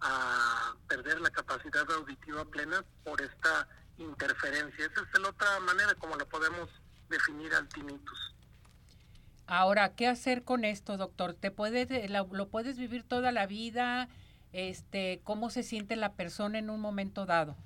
a, 0.00 0.74
perder 0.88 1.20
la 1.20 1.30
capacidad 1.30 1.88
auditiva 1.92 2.44
plena 2.44 2.84
por 3.04 3.22
esta 3.22 3.68
interferencia. 3.98 4.86
Esa 4.86 5.00
es 5.00 5.20
la 5.20 5.28
otra 5.28 5.60
manera 5.60 5.94
como 5.94 6.16
lo 6.16 6.28
podemos 6.28 6.68
definir 7.08 7.54
al 7.54 7.68
tinnitus. 7.68 8.34
Ahora, 9.46 9.94
¿qué 9.94 10.08
hacer 10.08 10.42
con 10.42 10.64
esto, 10.64 10.96
doctor? 10.96 11.34
¿Te 11.34 11.50
puedes, 11.52 12.10
lo, 12.10 12.48
puedes 12.48 12.78
vivir 12.78 13.04
toda 13.04 13.30
la 13.30 13.46
vida? 13.46 14.08
Este, 14.52 15.20
¿Cómo 15.22 15.50
se 15.50 15.62
siente 15.62 15.94
la 15.94 16.14
persona 16.14 16.58
en 16.58 16.68
un 16.68 16.80
momento 16.80 17.24
dado? 17.24 17.56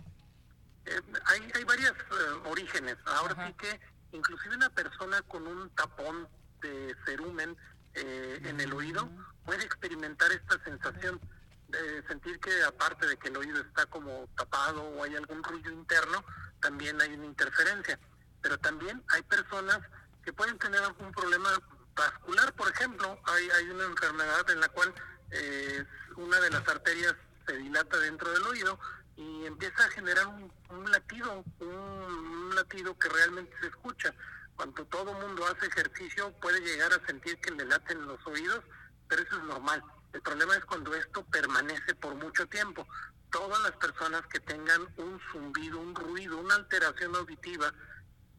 Eh, 0.84 1.00
hay, 1.24 1.40
hay 1.54 1.64
varios 1.64 1.92
eh, 1.92 2.48
orígenes. 2.50 2.96
Ahora 3.06 3.46
sí 3.46 3.54
que 3.54 3.80
inclusive 4.12 4.56
una 4.56 4.70
persona 4.70 5.22
con 5.22 5.46
un 5.46 5.70
tapón 5.70 6.28
de 6.60 6.94
cerumen 7.04 7.56
eh, 7.94 8.40
en 8.44 8.60
el 8.60 8.72
oído 8.72 9.08
puede 9.44 9.64
experimentar 9.64 10.30
esta 10.32 10.62
sensación 10.64 11.20
de 11.68 12.02
sentir 12.06 12.38
que 12.40 12.62
aparte 12.64 13.06
de 13.06 13.16
que 13.16 13.28
el 13.28 13.36
oído 13.36 13.60
está 13.60 13.86
como 13.86 14.28
tapado 14.36 14.82
o 14.82 15.02
hay 15.02 15.16
algún 15.16 15.42
ruido 15.42 15.70
interno, 15.70 16.24
también 16.60 17.00
hay 17.00 17.14
una 17.14 17.26
interferencia. 17.26 17.98
Pero 18.40 18.58
también 18.58 19.02
hay 19.08 19.22
personas 19.22 19.80
que 20.24 20.32
pueden 20.32 20.58
tener 20.58 20.82
algún 20.82 21.10
problema 21.12 21.50
vascular, 21.94 22.52
por 22.54 22.70
ejemplo, 22.70 23.18
hay, 23.24 23.50
hay 23.50 23.70
una 23.70 23.84
enfermedad 23.84 24.48
en 24.50 24.60
la 24.60 24.68
cual 24.68 24.92
eh, 25.30 25.84
una 26.16 26.40
de 26.40 26.50
las 26.50 26.68
arterias 26.68 27.14
se 27.46 27.56
dilata 27.56 27.98
dentro 27.98 28.30
del 28.32 28.42
oído 28.46 28.78
y 29.16 29.46
empieza 29.46 29.84
a 29.84 29.90
generar 29.90 30.26
un, 30.26 30.90
latido, 30.90 31.44
un, 31.60 32.54
latido 32.54 32.98
que 32.98 33.08
realmente 33.08 33.54
se 33.60 33.68
escucha. 33.68 34.14
Cuando 34.54 34.84
todo 34.86 35.12
mundo 35.14 35.46
hace 35.46 35.66
ejercicio 35.66 36.32
puede 36.40 36.60
llegar 36.60 36.92
a 36.92 37.06
sentir 37.06 37.38
que 37.38 37.50
le 37.50 37.64
laten 37.64 38.06
los 38.06 38.24
oídos, 38.26 38.62
pero 39.08 39.22
eso 39.22 39.36
es 39.36 39.44
normal. 39.44 39.82
El 40.12 40.22
problema 40.22 40.56
es 40.56 40.64
cuando 40.64 40.94
esto 40.94 41.24
permanece 41.24 41.94
por 41.94 42.14
mucho 42.14 42.46
tiempo. 42.46 42.86
Todas 43.30 43.60
las 43.62 43.72
personas 43.72 44.22
que 44.28 44.40
tengan 44.40 44.82
un 44.96 45.20
zumbido, 45.32 45.78
un 45.78 45.94
ruido, 45.94 46.38
una 46.38 46.54
alteración 46.54 47.14
auditiva, 47.16 47.72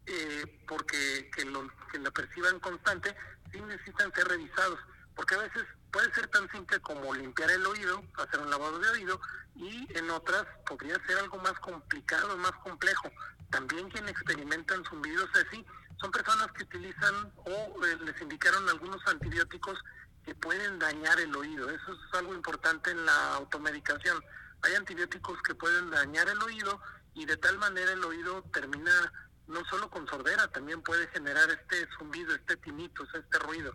eh, 0.06 0.64
porque 0.68 1.30
que 1.36 1.46
lo, 1.46 1.70
que 1.92 2.00
la 2.00 2.12
perciban 2.12 2.60
constante, 2.60 3.16
sí 3.52 3.62
necesitan 3.62 4.14
ser 4.14 4.28
revisados, 4.28 4.80
porque 5.16 5.36
a 5.36 5.40
veces 5.40 5.66
puede 5.98 6.14
ser 6.14 6.28
tan 6.28 6.48
simple 6.52 6.80
como 6.82 7.12
limpiar 7.12 7.50
el 7.50 7.66
oído, 7.66 8.04
hacer 8.20 8.40
un 8.40 8.52
lavado 8.52 8.78
de 8.78 8.88
oído, 8.92 9.20
y 9.56 9.88
en 9.98 10.12
otras 10.12 10.46
podría 10.68 10.94
ser 11.08 11.18
algo 11.18 11.40
más 11.40 11.54
complicado, 11.54 12.38
más 12.38 12.52
complejo. 12.64 13.10
También 13.50 13.90
quien 13.90 14.08
experimentan 14.08 14.86
zumbidos 14.86 15.28
así 15.34 15.66
son 16.00 16.12
personas 16.12 16.52
que 16.52 16.66
utilizan 16.66 17.34
o 17.38 17.84
eh, 17.84 17.98
les 18.06 18.22
indicaron 18.22 18.70
algunos 18.70 19.02
antibióticos 19.08 19.80
que 20.24 20.36
pueden 20.36 20.78
dañar 20.78 21.20
el 21.20 21.36
oído. 21.36 21.68
Eso 21.68 21.94
es 21.94 22.20
algo 22.20 22.36
importante 22.36 22.92
en 22.92 23.04
la 23.04 23.34
automedicación. 23.34 24.24
Hay 24.62 24.76
antibióticos 24.76 25.42
que 25.42 25.56
pueden 25.56 25.90
dañar 25.90 26.30
el 26.30 26.44
oído 26.44 26.80
y 27.16 27.26
de 27.26 27.38
tal 27.38 27.58
manera 27.58 27.94
el 27.94 28.06
oído 28.06 28.44
termina 28.54 29.12
no 29.48 29.66
solo 29.66 29.90
con 29.90 30.08
sordera, 30.08 30.48
también 30.50 30.84
puede 30.84 31.08
generar 31.08 31.50
este 31.50 31.90
zumbido, 31.98 32.36
este 32.36 32.56
tinnitus, 32.58 33.10
este 33.16 33.40
ruido. 33.40 33.74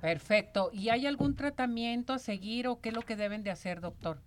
Perfecto. 0.00 0.70
¿Y 0.72 0.90
hay 0.90 1.06
algún 1.06 1.36
tratamiento 1.36 2.12
a 2.12 2.18
seguir 2.18 2.68
o 2.68 2.80
qué 2.80 2.90
es 2.90 2.94
lo 2.94 3.02
que 3.02 3.16
deben 3.16 3.42
de 3.42 3.50
hacer, 3.50 3.80
doctor? 3.80 4.18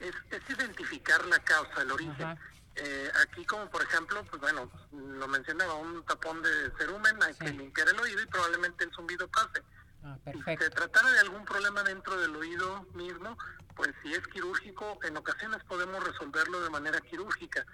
Es, 0.00 0.12
identificar 0.48 1.24
la 1.26 1.38
causa, 1.40 1.82
el 1.82 1.92
origen. 1.92 2.38
Eh, 2.76 3.10
aquí 3.22 3.44
como 3.44 3.70
por 3.70 3.82
ejemplo, 3.82 4.24
pues 4.24 4.40
bueno, 4.40 4.70
lo 4.92 5.28
mencionaba, 5.28 5.74
un 5.74 6.04
tapón 6.04 6.42
de 6.42 6.72
cerumen, 6.76 7.22
hay 7.22 7.34
que 7.34 7.50
limpiar 7.50 7.88
el 7.88 8.00
oído 8.00 8.20
y 8.20 8.26
probablemente 8.26 8.84
el 8.84 8.90
zumbido 8.92 9.28
pase. 9.28 9.62
Ah, 10.02 10.18
si 10.32 10.42
se 10.42 10.70
tratara 10.70 11.10
de 11.12 11.20
algún 11.20 11.44
problema 11.44 11.82
dentro 11.82 12.20
del 12.20 12.34
oído 12.34 12.82
mismo, 12.94 13.38
pues 13.76 13.90
si 14.02 14.12
es 14.12 14.26
quirúrgico, 14.28 14.98
en 15.04 15.16
ocasiones 15.16 15.62
podemos 15.64 16.02
resolverlo 16.02 16.60
de 16.60 16.70
manera 16.70 17.00
quirúrgica. 17.00 17.64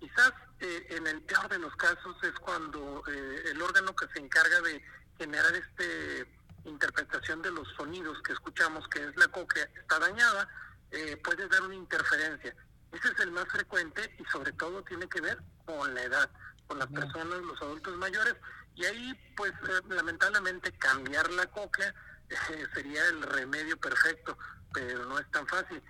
Quizás 0.00 0.32
eh, 0.60 0.86
en 0.90 1.06
el 1.06 1.22
peor 1.22 1.48
de 1.48 1.58
los 1.58 1.74
casos 1.76 2.16
es 2.22 2.32
cuando 2.40 3.02
eh, 3.08 3.42
el 3.50 3.62
órgano 3.62 3.94
que 3.94 4.06
se 4.08 4.18
encarga 4.18 4.60
de 4.60 4.82
generar 5.16 5.54
este 5.54 6.26
interpretación 6.68 7.42
de 7.42 7.50
los 7.50 7.68
sonidos 7.76 8.20
que 8.22 8.32
escuchamos, 8.32 8.86
que 8.88 9.04
es 9.04 9.16
la 9.16 9.28
cóclea, 9.28 9.68
está 9.76 9.98
dañada, 9.98 10.48
eh, 10.90 11.16
puede 11.22 11.48
dar 11.48 11.62
una 11.62 11.74
interferencia. 11.74 12.54
Ese 12.92 13.08
es 13.08 13.20
el 13.20 13.30
más 13.30 13.46
frecuente 13.48 14.14
y 14.18 14.24
sobre 14.26 14.52
todo 14.52 14.82
tiene 14.84 15.08
que 15.08 15.20
ver 15.20 15.38
con 15.66 15.94
la 15.94 16.02
edad, 16.02 16.30
con 16.66 16.78
las 16.78 16.88
personas, 16.88 17.40
los 17.40 17.60
adultos 17.60 17.96
mayores, 17.96 18.34
y 18.74 18.84
ahí 18.84 19.32
pues 19.36 19.52
eh, 19.52 19.82
lamentablemente 19.88 20.72
cambiar 20.72 21.30
la 21.32 21.46
cóclea 21.46 21.94
eh, 22.28 22.66
sería 22.74 23.04
el 23.06 23.22
remedio 23.22 23.76
perfecto, 23.78 24.38
pero 24.72 25.04
no 25.06 25.18
es 25.18 25.30
tan 25.30 25.46
fácil. 25.46 25.82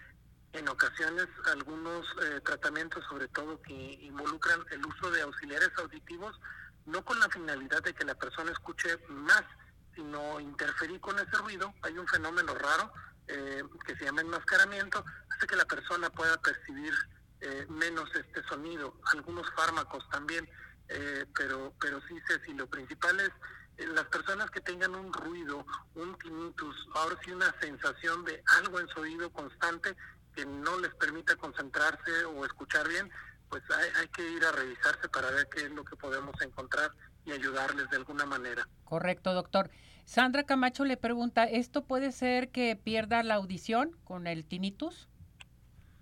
En 0.55 0.67
ocasiones 0.67 1.27
algunos 1.53 2.07
tratamientos, 2.43 3.05
sobre 3.05 3.29
todo 3.29 3.61
que 3.61 3.75
involucran 3.75 4.59
el 4.71 4.85
uso 4.87 5.11
de 5.11 5.21
auxiliares 5.21 5.71
auditivos, 5.77 6.41
no 6.87 7.05
con 7.05 7.21
la 7.21 7.29
finalidad 7.29 7.83
de 7.83 7.93
que 7.93 8.05
la 8.05 8.15
persona 8.15 8.51
escuche 8.51 8.99
más, 9.09 9.45
sino 9.99 10.39
interferir 10.39 11.01
con 11.01 11.19
ese 11.19 11.37
ruido. 11.39 11.75
Hay 11.83 11.99
un 11.99 12.07
fenómeno 12.07 12.55
raro 12.55 12.93
eh, 13.27 13.65
que 13.85 13.97
se 13.97 14.05
llama 14.05 14.21
enmascaramiento, 14.21 15.05
hace 15.35 15.47
que 15.47 15.57
la 15.57 15.65
persona 15.65 16.09
pueda 16.11 16.41
percibir 16.41 16.95
eh, 17.41 17.67
menos 17.69 18.09
este 18.15 18.43
sonido. 18.45 18.95
Algunos 19.13 19.51
fármacos 19.57 20.09
también, 20.11 20.49
eh, 20.89 21.27
pero, 21.35 21.75
pero 21.81 22.01
sí 22.07 22.15
si 22.47 22.55
lo 22.55 22.69
principal 22.69 23.19
es 23.19 23.31
las 23.89 24.07
personas 24.07 24.51
que 24.51 24.61
tengan 24.61 24.95
un 24.95 25.13
ruido, 25.13 25.65
un 25.95 26.17
tinnitus, 26.19 26.77
ahora 26.95 27.17
sí 27.25 27.33
una 27.33 27.53
sensación 27.61 28.25
de 28.25 28.43
algo 28.59 28.81
en 28.81 28.89
su 28.89 29.01
oído 29.01 29.31
constante 29.33 29.97
que 30.35 30.45
no 30.47 30.79
les 30.79 30.95
permita 30.95 31.37
concentrarse 31.37 32.25
o 32.25 32.45
escuchar 32.45 32.89
bien, 32.89 33.11
pues 33.49 33.63
hay 33.71 34.09
que 34.09 34.29
ir 34.31 34.45
a 34.45 34.53
revisarse 34.53 35.09
para 35.09 35.31
ver 35.31 35.49
qué 35.49 35.65
es 35.65 35.71
lo 35.71 35.85
que 35.85 35.97
podemos 35.97 36.35
encontrar 36.41 36.93
y 37.25 37.33
ayudarles 37.33 37.89
de 37.91 37.97
alguna 37.97 38.27
manera. 38.27 38.67
Correcto, 38.85 39.33
doctor. 39.33 39.71
Sandra 40.09 40.45
Camacho 40.45 40.87
le 40.87 40.97
pregunta, 40.97 41.45
¿esto 41.45 41.85
puede 41.85 42.13
ser 42.13 42.49
que 42.49 42.75
pierda 42.83 43.23
la 43.23 43.35
audición 43.35 43.95
con 44.05 44.27
el 44.27 44.47
tinnitus? 44.47 45.07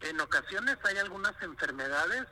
En 0.00 0.20
ocasiones 0.20 0.76
hay 0.84 0.98
algunas 0.98 1.34
enfermedades 1.42 2.24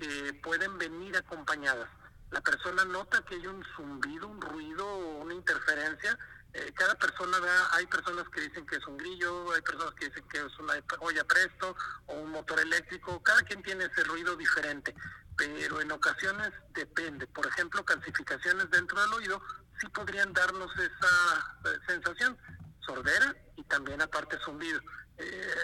que 0.00 0.34
pueden 0.42 0.76
venir 0.78 1.16
acompañadas. 1.16 1.88
La 2.32 2.40
persona 2.40 2.84
nota 2.84 3.22
que 3.28 3.36
hay 3.36 3.46
un 3.46 3.62
zumbido, 3.76 4.26
un 4.26 4.40
ruido 4.40 4.84
o 4.84 5.22
una 5.22 5.32
interferencia 5.32 6.18
eh, 6.52 6.72
cada 6.74 6.96
persona, 6.96 7.36
hay 7.72 7.86
personas 7.86 8.28
que 8.30 8.40
dicen 8.40 8.66
que 8.66 8.76
es 8.76 8.86
un 8.86 8.96
grillo, 8.96 9.52
hay 9.52 9.62
personas 9.62 9.94
que 9.94 10.08
dicen 10.08 10.24
que 10.28 10.38
es 10.38 10.58
una 10.58 10.74
olla 10.98 11.24
presto 11.24 11.76
o 12.06 12.14
un 12.14 12.30
motor 12.30 12.58
eléctrico, 12.58 13.22
cada 13.22 13.42
quien 13.42 13.62
tiene 13.62 13.84
ese 13.84 14.02
ruido 14.04 14.34
diferente, 14.36 14.94
pero 15.36 15.80
en 15.80 15.92
ocasiones 15.92 16.50
depende. 16.70 17.26
Por 17.28 17.46
ejemplo, 17.46 17.84
calcificaciones 17.84 18.68
dentro 18.70 19.00
del 19.00 19.12
oído 19.12 19.40
sí 19.80 19.86
podrían 19.88 20.32
darnos 20.32 20.72
esa 20.76 21.56
eh, 21.66 21.78
sensación, 21.86 22.36
sordera 22.80 23.34
y 23.56 23.62
también 23.64 24.02
aparte 24.02 24.36
zumbido. 24.44 24.80
Eh, 25.18 25.56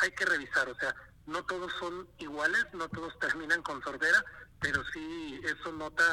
hay 0.00 0.10
que 0.12 0.26
revisar, 0.26 0.68
o 0.68 0.74
sea, 0.74 0.94
no 1.26 1.42
todos 1.46 1.72
son 1.80 2.06
iguales, 2.18 2.66
no 2.74 2.88
todos 2.90 3.18
terminan 3.18 3.62
con 3.62 3.82
sordera, 3.82 4.22
pero 4.60 4.82
sí 4.92 5.40
eso 5.42 5.72
nota 5.72 6.04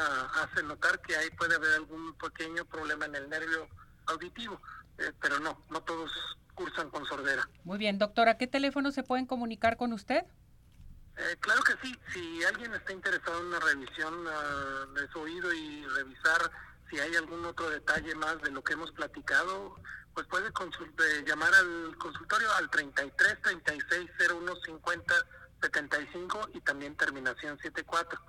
hace 0.42 0.62
notar 0.62 1.02
que 1.02 1.16
ahí 1.16 1.28
puede 1.30 1.54
haber 1.56 1.74
algún 1.74 2.16
pequeño 2.16 2.64
problema 2.64 3.04
en 3.04 3.16
el 3.16 3.28
nervio 3.28 3.68
auditivo, 4.12 4.60
eh, 4.98 5.12
pero 5.20 5.40
no, 5.40 5.64
no 5.70 5.80
todos 5.82 6.10
cursan 6.54 6.90
con 6.90 7.04
sordera. 7.06 7.48
Muy 7.64 7.78
bien, 7.78 7.98
doctora, 7.98 8.36
¿qué 8.38 8.46
teléfono 8.46 8.92
se 8.92 9.02
pueden 9.02 9.26
comunicar 9.26 9.76
con 9.76 9.92
usted? 9.92 10.24
Eh, 11.16 11.36
claro 11.40 11.62
que 11.62 11.74
sí, 11.82 11.94
si 12.12 12.44
alguien 12.44 12.72
está 12.74 12.92
interesado 12.92 13.40
en 13.40 13.46
una 13.46 13.60
revisión 13.60 14.14
ah, 14.28 14.86
de 14.94 15.08
su 15.08 15.20
oído 15.20 15.52
y 15.52 15.84
revisar 15.86 16.50
si 16.90 16.98
hay 16.98 17.14
algún 17.16 17.44
otro 17.44 17.68
detalle 17.70 18.14
más 18.14 18.40
de 18.42 18.50
lo 18.50 18.62
que 18.62 18.74
hemos 18.74 18.92
platicado, 18.92 19.76
pues 20.14 20.26
puede 20.26 20.52
llamar 21.24 21.52
al 21.54 21.96
consultorio 21.98 22.52
al 22.54 22.68
33 22.70 23.40
36 23.42 24.10
01 24.30 24.56
50 24.64 25.14
75 25.62 26.50
y 26.54 26.60
también 26.60 26.96
terminación 26.96 27.58
74. 27.58 28.20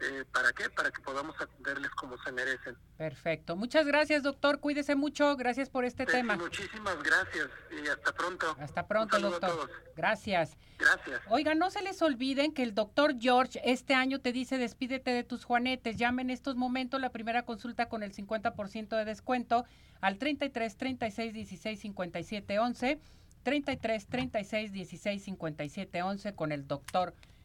Eh, 0.00 0.24
¿Para 0.32 0.52
qué? 0.52 0.70
Para 0.70 0.90
que 0.90 1.00
podamos 1.02 1.34
atenderles 1.40 1.90
como 1.92 2.16
se 2.18 2.30
merecen. 2.30 2.76
Perfecto. 2.96 3.56
Muchas 3.56 3.86
gracias, 3.86 4.22
doctor. 4.22 4.60
Cuídese 4.60 4.94
mucho. 4.94 5.36
Gracias 5.36 5.70
por 5.70 5.84
este 5.84 6.06
tema. 6.06 6.36
Muchísimas 6.36 7.02
gracias 7.02 7.48
y 7.70 7.88
hasta 7.88 8.12
pronto. 8.12 8.56
Hasta 8.60 8.86
pronto, 8.86 9.18
doctor. 9.18 9.70
Gracias. 9.96 10.56
Gracias. 10.78 11.20
Oiga, 11.28 11.56
no 11.56 11.70
se 11.70 11.82
les 11.82 12.00
olviden 12.00 12.52
que 12.52 12.62
el 12.62 12.74
doctor 12.74 13.16
George 13.18 13.60
este 13.64 13.94
año 13.94 14.20
te 14.20 14.32
dice 14.32 14.56
despídete 14.56 15.10
de 15.10 15.24
tus 15.24 15.44
juanetes. 15.44 15.96
Llame 15.96 16.22
en 16.22 16.30
estos 16.30 16.54
momentos 16.54 17.00
la 17.00 17.10
primera 17.10 17.42
consulta 17.42 17.88
con 17.88 18.04
el 18.04 18.14
50% 18.14 18.96
de 18.96 19.04
descuento 19.04 19.64
al 20.00 20.18
33 20.18 20.76
36 20.76 21.32
16 21.32 21.80
57 21.80 22.58
11. 22.60 23.00
33 23.42 24.06
36 24.06 24.72
16 24.72 25.24
57 25.24 26.02
11 26.02 26.34
con 26.34 26.52
el 26.52 26.68
doctor 26.68 27.14
George. 27.14 27.37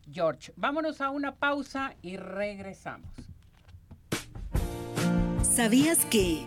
Vámonos 0.56 1.02
a 1.02 1.10
una 1.10 1.36
pausa 1.36 1.96
y 2.02 2.18
regresamos. 2.18 3.10
¿Sabías 5.44 6.06
que... 6.06 6.46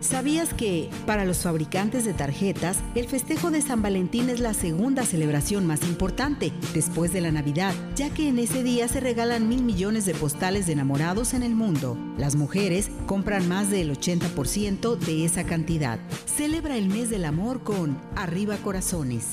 ¿Sabías 0.00 0.52
que, 0.52 0.90
para 1.06 1.24
los 1.24 1.38
fabricantes 1.38 2.04
de 2.04 2.12
tarjetas, 2.12 2.78
el 2.94 3.08
festejo 3.08 3.50
de 3.50 3.62
San 3.62 3.80
Valentín 3.80 4.28
es 4.28 4.38
la 4.38 4.52
segunda 4.52 5.02
celebración 5.04 5.66
más 5.66 5.82
importante, 5.82 6.52
después 6.74 7.10
de 7.14 7.22
la 7.22 7.32
Navidad, 7.32 7.72
ya 7.96 8.10
que 8.10 8.28
en 8.28 8.38
ese 8.38 8.62
día 8.62 8.86
se 8.86 9.00
regalan 9.00 9.48
mil 9.48 9.62
millones 9.62 10.04
de 10.04 10.12
postales 10.12 10.66
de 10.66 10.74
enamorados 10.74 11.32
en 11.32 11.42
el 11.42 11.54
mundo? 11.54 11.96
Las 12.18 12.36
mujeres 12.36 12.90
compran 13.06 13.48
más 13.48 13.70
del 13.70 13.90
80% 13.98 14.98
de 14.98 15.24
esa 15.24 15.44
cantidad. 15.44 15.98
Celebra 16.26 16.76
el 16.76 16.88
mes 16.90 17.08
del 17.08 17.24
amor 17.24 17.62
con 17.64 17.98
Arriba 18.14 18.58
Corazones. 18.58 19.32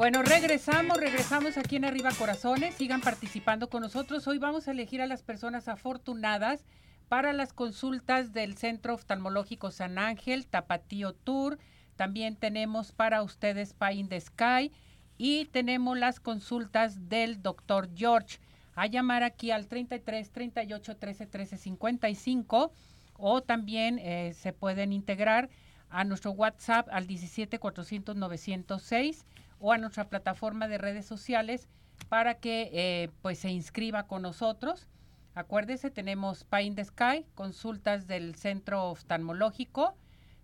Bueno, 0.00 0.22
regresamos, 0.22 0.96
regresamos 0.96 1.58
aquí 1.58 1.76
en 1.76 1.84
Arriba 1.84 2.10
Corazones. 2.18 2.74
Sigan 2.74 3.02
participando 3.02 3.68
con 3.68 3.82
nosotros. 3.82 4.26
Hoy 4.26 4.38
vamos 4.38 4.66
a 4.66 4.70
elegir 4.70 5.02
a 5.02 5.06
las 5.06 5.22
personas 5.22 5.68
afortunadas 5.68 6.64
para 7.10 7.34
las 7.34 7.52
consultas 7.52 8.32
del 8.32 8.56
Centro 8.56 8.94
Oftalmológico 8.94 9.70
San 9.70 9.98
Ángel, 9.98 10.46
Tapatío 10.46 11.12
Tour. 11.12 11.58
También 11.96 12.36
tenemos 12.36 12.92
para 12.92 13.22
ustedes 13.22 13.74
Pie 13.74 13.92
in 13.92 14.08
the 14.08 14.18
Sky 14.18 14.72
y 15.18 15.44
tenemos 15.52 15.98
las 15.98 16.18
consultas 16.18 17.10
del 17.10 17.42
doctor 17.42 17.90
George. 17.94 18.38
A 18.76 18.86
llamar 18.86 19.22
aquí 19.22 19.50
al 19.50 19.66
33 19.66 20.30
38 20.30 20.96
13 20.96 21.26
13 21.26 21.58
55 21.58 22.72
o 23.18 23.42
también 23.42 23.98
eh, 23.98 24.32
se 24.32 24.54
pueden 24.54 24.94
integrar 24.94 25.50
a 25.90 26.04
nuestro 26.04 26.30
WhatsApp 26.30 26.88
al 26.90 27.06
17 27.06 27.58
400 27.58 28.16
906 28.16 29.26
o 29.60 29.72
a 29.72 29.78
nuestra 29.78 30.08
plataforma 30.08 30.66
de 30.66 30.78
redes 30.78 31.06
sociales 31.06 31.68
para 32.08 32.34
que 32.34 32.70
eh, 32.72 33.10
pues 33.22 33.38
se 33.38 33.50
inscriba 33.50 34.06
con 34.06 34.22
nosotros. 34.22 34.88
Acuérdese, 35.34 35.90
tenemos 35.90 36.46
in 36.60 36.74
the 36.74 36.84
Sky, 36.84 37.24
consultas 37.34 38.06
del 38.06 38.34
centro 38.34 38.90
oftalmológico, 38.90 39.94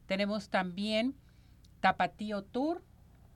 tenemos 0.07 0.49
también 0.49 1.17
Tapatío 1.81 2.43
Tour 2.43 2.83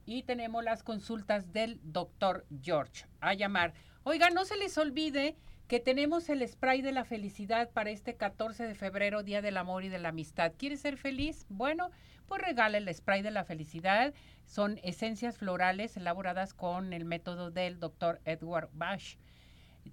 y 0.05 0.23
tenemos 0.23 0.63
las 0.63 0.83
consultas 0.83 1.51
del 1.51 1.79
doctor 1.83 2.45
George. 2.61 3.05
A 3.19 3.33
llamar. 3.33 3.73
Oiga, 4.03 4.29
no 4.29 4.45
se 4.45 4.57
les 4.57 4.77
olvide 4.77 5.35
que 5.67 5.79
tenemos 5.79 6.27
el 6.29 6.45
spray 6.47 6.81
de 6.81 6.91
la 6.91 7.05
felicidad 7.05 7.69
para 7.69 7.91
este 7.91 8.15
14 8.15 8.63
de 8.63 8.75
febrero, 8.75 9.23
Día 9.23 9.41
del 9.41 9.57
Amor 9.57 9.83
y 9.83 9.89
de 9.89 9.99
la 9.99 10.09
Amistad. 10.09 10.53
¿Quieres 10.57 10.81
ser 10.81 10.97
feliz? 10.97 11.45
Bueno, 11.49 11.91
pues 12.31 12.43
regala 12.43 12.77
el 12.77 12.95
spray 12.95 13.21
de 13.23 13.29
la 13.29 13.43
felicidad. 13.43 14.13
Son 14.45 14.79
esencias 14.83 15.37
florales 15.37 15.97
elaboradas 15.97 16.53
con 16.53 16.93
el 16.93 17.03
método 17.03 17.51
del 17.51 17.77
doctor 17.77 18.21
Edward 18.23 18.69
Bash. 18.71 19.17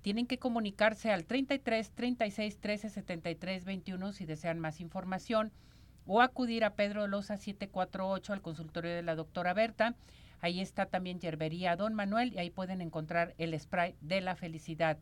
Tienen 0.03 0.28
que 0.28 0.39
comunicarse 0.39 1.11
al 1.11 1.24
33 1.24 1.91
36 1.91 2.61
13 2.61 2.91
73 2.91 3.64
21 3.64 4.12
si 4.12 4.24
desean 4.24 4.61
más 4.61 4.80
información 4.80 5.51
o 6.07 6.22
acudir 6.22 6.62
a 6.62 6.76
Pedro 6.76 7.09
Loza 7.09 7.39
748 7.39 8.32
al 8.32 8.41
consultorio 8.41 8.95
de 8.95 9.03
la 9.03 9.16
doctora 9.16 9.53
Berta. 9.53 9.97
Ahí 10.41 10.61
está 10.61 10.86
también 10.86 11.18
Yerbería 11.18 11.74
Don 11.74 11.93
Manuel 11.95 12.32
y 12.34 12.39
ahí 12.39 12.51
pueden 12.51 12.82
encontrar 12.82 13.34
el 13.39 13.59
spray 13.59 13.97
de 14.01 14.20
la 14.20 14.36
felicidad. 14.36 14.97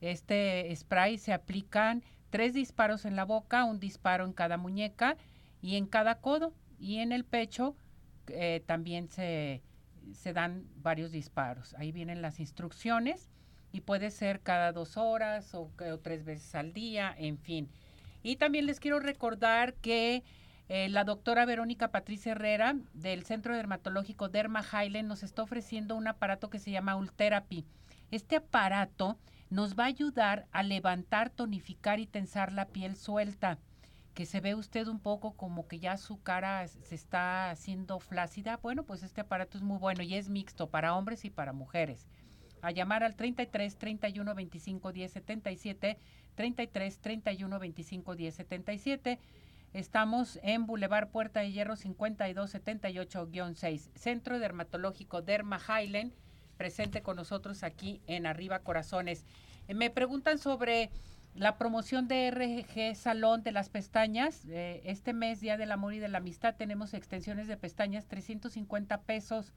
Este 0.00 0.74
spray 0.74 1.18
se 1.18 1.34
aplican 1.34 2.02
tres 2.30 2.54
disparos 2.54 3.04
en 3.04 3.14
la 3.14 3.26
boca, 3.26 3.64
un 3.64 3.78
disparo 3.78 4.24
en 4.24 4.32
cada 4.32 4.56
muñeca 4.56 5.18
y 5.60 5.76
en 5.76 5.84
cada 5.84 6.14
codo 6.14 6.54
y 6.78 6.98
en 6.98 7.12
el 7.12 7.24
pecho 7.24 7.76
eh, 8.28 8.62
también 8.66 9.08
se, 9.08 9.62
se 10.12 10.32
dan 10.32 10.64
varios 10.76 11.12
disparos. 11.12 11.74
Ahí 11.74 11.92
vienen 11.92 12.22
las 12.22 12.40
instrucciones 12.40 13.30
y 13.72 13.80
puede 13.82 14.10
ser 14.10 14.40
cada 14.40 14.72
dos 14.72 14.96
horas 14.96 15.54
o, 15.54 15.70
tres 16.02 16.24
veces 16.24 16.54
al 16.54 16.72
día, 16.72 17.14
en 17.16 17.38
fin. 17.38 17.68
Y 18.22 18.36
también 18.36 18.66
les 18.66 18.80
quiero 18.80 19.00
recordar 19.00 19.74
que 19.74 20.24
eh, 20.68 20.88
la 20.88 21.04
doctora 21.04 21.44
Verónica 21.44 21.90
Patricia 21.90 22.32
Herrera 22.32 22.76
del 22.92 23.24
Centro 23.24 23.54
Dermatológico 23.54 24.28
Derma 24.28 24.62
Highland 24.62 25.08
nos 25.08 25.22
está 25.22 25.42
ofreciendo 25.42 25.96
un 25.96 26.08
aparato 26.08 26.50
que 26.50 26.58
se 26.58 26.70
llama 26.70 26.96
Ultherapy. 26.96 27.64
Este 28.10 28.36
aparato 28.36 29.18
nos 29.50 29.78
va 29.78 29.84
a 29.84 29.88
ayudar 29.88 30.46
a 30.52 30.62
levantar, 30.62 31.30
tonificar 31.30 32.00
y 32.00 32.06
tensar 32.06 32.52
la 32.52 32.66
piel 32.66 32.96
suelta. 32.96 33.58
Que 34.18 34.26
se 34.26 34.40
ve 34.40 34.56
usted 34.56 34.88
un 34.88 34.98
poco 34.98 35.36
como 35.36 35.68
que 35.68 35.78
ya 35.78 35.96
su 35.96 36.20
cara 36.20 36.66
se 36.66 36.96
está 36.96 37.50
haciendo 37.50 38.00
flácida. 38.00 38.56
Bueno, 38.56 38.82
pues 38.82 39.04
este 39.04 39.20
aparato 39.20 39.56
es 39.56 39.62
muy 39.62 39.78
bueno 39.78 40.02
y 40.02 40.16
es 40.16 40.28
mixto 40.28 40.70
para 40.70 40.96
hombres 40.96 41.24
y 41.24 41.30
para 41.30 41.52
mujeres. 41.52 42.08
A 42.60 42.72
llamar 42.72 43.04
al 43.04 43.14
33 43.14 43.78
31 43.78 44.34
25 44.34 44.90
10 44.90 45.12
77, 45.12 46.00
33 46.34 46.98
31 46.98 47.58
25 47.60 48.16
10 48.16 48.34
77. 48.34 49.20
Estamos 49.72 50.40
en 50.42 50.66
Boulevard 50.66 51.10
Puerta 51.10 51.38
de 51.38 51.52
Hierro 51.52 51.76
5278-6, 51.76 53.90
Centro 53.94 54.40
Dermatológico 54.40 55.22
Derma 55.22 55.60
Highland, 55.60 56.12
presente 56.56 57.02
con 57.02 57.14
nosotros 57.14 57.62
aquí 57.62 58.02
en 58.08 58.26
Arriba 58.26 58.64
Corazones. 58.64 59.24
Eh, 59.68 59.74
me 59.74 59.90
preguntan 59.90 60.38
sobre 60.38 60.90
la 61.38 61.56
promoción 61.56 62.08
de 62.08 62.30
RG 62.30 62.96
Salón 62.96 63.42
de 63.42 63.52
las 63.52 63.68
Pestañas. 63.68 64.44
Eh, 64.48 64.82
este 64.84 65.12
mes, 65.12 65.40
Día 65.40 65.56
del 65.56 65.70
Amor 65.70 65.94
y 65.94 66.00
de 66.00 66.08
la 66.08 66.18
Amistad, 66.18 66.56
tenemos 66.56 66.94
extensiones 66.94 67.46
de 67.46 67.56
pestañas, 67.56 68.06
350 68.06 69.02
pesos. 69.02 69.52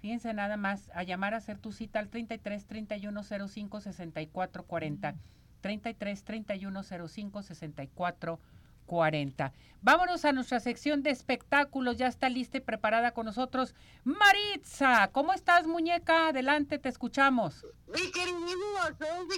Fíjense 0.00 0.34
nada 0.34 0.58
más, 0.58 0.90
a 0.94 1.02
llamar 1.02 1.32
a 1.32 1.38
hacer 1.38 1.58
tu 1.58 1.72
cita 1.72 1.98
al 1.98 2.10
33 2.10 2.66
31 2.66 3.22
05 3.22 3.80
64 3.80 4.66
40. 4.66 5.14
33 5.62 6.24
31 6.24 6.82
05 6.82 7.42
64 7.42 8.36
40. 8.36 8.53
Vámonos 9.80 10.24
a 10.24 10.32
nuestra 10.32 10.60
sección 10.60 11.02
de 11.02 11.10
espectáculos. 11.10 11.98
Ya 11.98 12.06
está 12.06 12.28
lista 12.28 12.56
y 12.56 12.60
preparada 12.60 13.12
con 13.12 13.26
nosotros 13.26 13.74
Maritza. 14.04 15.08
¿Cómo 15.12 15.32
estás, 15.32 15.66
muñeca? 15.66 16.28
Adelante, 16.28 16.78
te 16.78 16.88
escuchamos. 16.88 17.66
Mi 17.88 18.10
queridísimo 18.10 18.78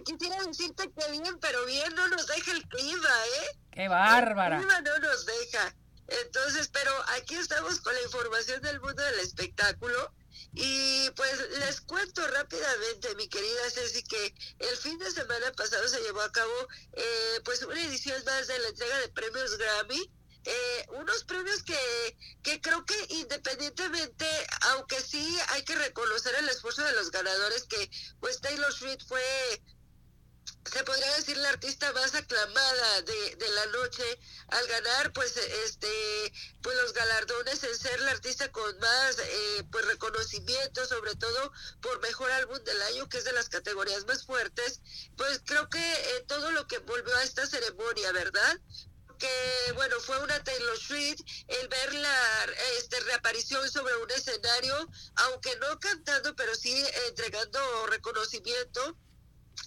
quisiera 0.05 0.37
decirte 0.45 0.91
que 0.91 1.11
bien, 1.11 1.39
pero 1.41 1.67
bien 1.67 1.95
no 1.97 2.09
nos 2.09 2.27
deja 2.27 2.53
el 2.53 2.63
clima, 2.69 3.09
¿eh? 3.09 3.59
¡Qué 3.73 3.89
bárbara! 3.89 4.59
El 4.59 4.63
clima 4.63 4.81
no 4.83 4.99
nos 4.99 5.27
deja. 5.27 5.75
Entonces, 6.09 6.69
pero 6.69 6.93
aquí 7.19 7.35
estamos 7.35 7.81
con 7.81 7.93
la 7.93 8.03
información 8.03 8.63
del 8.63 8.81
mundo 8.81 9.03
del 9.03 9.21
espectáculo. 9.21 10.13
Y 10.55 11.11
pues 11.11 11.51
les 11.59 11.81
cuento 11.83 12.27
rápidamente, 12.29 13.15
mi 13.17 13.29
querida 13.29 13.71
Ceci, 13.71 14.03
que 14.03 14.35
el 14.59 14.77
fin 14.77 14.99
de 14.99 15.11
semana 15.11 15.53
pasado 15.53 15.87
se 15.89 16.01
llevó 16.01 16.23
a 16.23 16.33
cabo 16.33 16.69
eh, 16.93 17.41
pues 17.45 17.63
una 17.63 17.83
edición 17.83 18.23
más 18.25 18.47
de 18.47 18.59
la 18.59 18.69
entrega 18.69 18.99
de 19.01 19.09
premios 19.11 19.59
Grammy. 19.59 20.11
Eh, 20.49 20.87
unos 20.91 21.25
premios 21.25 21.65
que, 21.65 21.77
que 22.45 22.61
creo 22.61 22.87
que 22.87 22.95
independientemente, 23.09 24.27
aunque 24.73 25.01
sí 25.01 25.37
hay 25.49 25.65
que 25.65 25.75
reconocer 25.75 26.37
el 26.37 26.49
esfuerzo 26.49 26.85
de 26.85 26.93
los 26.93 27.11
ganadores, 27.11 27.65
que 27.65 27.91
pues 28.21 28.41
Taylor 28.41 28.73
Swift 28.73 29.09
fue 29.09 29.61
se 30.73 30.85
podría 30.85 31.15
decir 31.17 31.37
la 31.37 31.51
artista 31.51 31.93
más 31.93 32.15
aclamada 32.15 33.03
de, 33.03 33.37
de, 33.37 33.49
la 33.51 33.67
noche 33.67 34.05
al 34.49 34.67
ganar 34.67 35.13
pues 35.13 35.37
este 35.37 36.33
pues 36.63 36.77
los 36.77 36.93
galardones 36.93 37.63
en 37.63 37.77
ser 37.77 38.01
la 38.01 38.11
artista 38.11 38.51
con 38.51 38.79
más 38.79 39.19
eh, 39.19 39.65
pues 39.71 39.85
reconocimiento 39.87 40.85
sobre 40.87 41.15
todo 41.15 41.53
por 41.81 42.01
mejor 42.01 42.31
álbum 42.31 42.59
del 42.65 42.81
año 42.83 43.09
que 43.09 43.19
es 43.19 43.25
de 43.25 43.33
las 43.33 43.49
categorías 43.49 44.07
más 44.07 44.25
fuertes 44.25 44.81
pues 45.17 45.41
creo 45.45 45.69
que 45.69 45.79
eh, 45.79 46.25
todo 46.27 46.51
lo 46.51 46.67
que 46.67 46.79
volvió 46.79 47.15
a 47.17 47.25
esta 47.25 47.47
ceremonia 47.47 48.13
verdad 48.13 48.59
que 49.19 49.73
bueno 49.75 49.99
fue 50.01 50.19
una 50.23 50.43
Taylor 50.43 50.79
Swift 50.79 51.21
el 51.49 51.69
ver 51.69 51.95
la 51.95 52.45
este, 52.79 53.01
reaparición 53.01 53.71
sobre 53.71 53.97
un 53.97 54.11
escenario 54.11 54.89
aunque 55.15 55.57
no 55.57 55.79
cantando 55.79 56.35
pero 56.35 56.55
sí 56.55 56.85
entregando 57.09 57.87
reconocimiento 57.87 58.97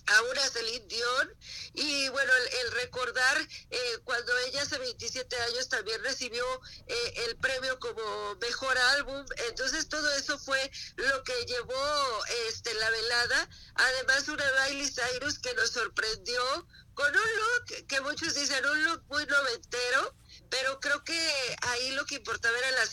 a 0.07 0.21
una 0.23 0.49
Celine 0.49 0.85
Dion. 0.87 1.35
Y 1.73 2.09
bueno 2.09 2.31
el, 2.63 2.71
recordar 2.71 3.37
eh, 3.69 3.97
cuando 4.03 4.37
ella 4.39 4.61
hace 4.61 4.77
27 4.77 5.35
años 5.35 5.69
también 5.69 6.01
recibió 6.03 6.43
eh, 6.87 7.13
el 7.27 7.37
premio 7.37 7.79
como 7.79 8.35
mejor 8.35 8.77
álbum. 8.77 9.25
Entonces 9.49 9.87
todo 9.87 10.11
eso 10.13 10.37
fue 10.39 10.71
lo 10.95 11.23
que 11.23 11.45
llevó 11.45 12.25
este 12.47 12.73
la 12.73 12.89
velada. 12.89 13.49
Además 13.75 14.27
una 14.27 14.45
Miley 14.67 14.89
Cyrus 14.89 15.39
que 15.39 15.53
nos 15.53 15.71
sorprendió 15.71 16.67
con 16.93 17.15
un 17.15 17.21
look 17.21 17.87
que 17.87 18.01
muchos 18.01 18.33
dicen 18.33 18.65
un 18.65 18.83
look 18.83 19.03
muy 19.09 19.25
noventero 19.25 20.15
pero 20.49 20.79
creo 20.79 21.03
que 21.03 21.57
ahí 21.61 21.91
lo 21.91 22.05
que 22.05 22.15
importaba 22.15 22.57
era 22.57 22.71
la, 22.71 22.83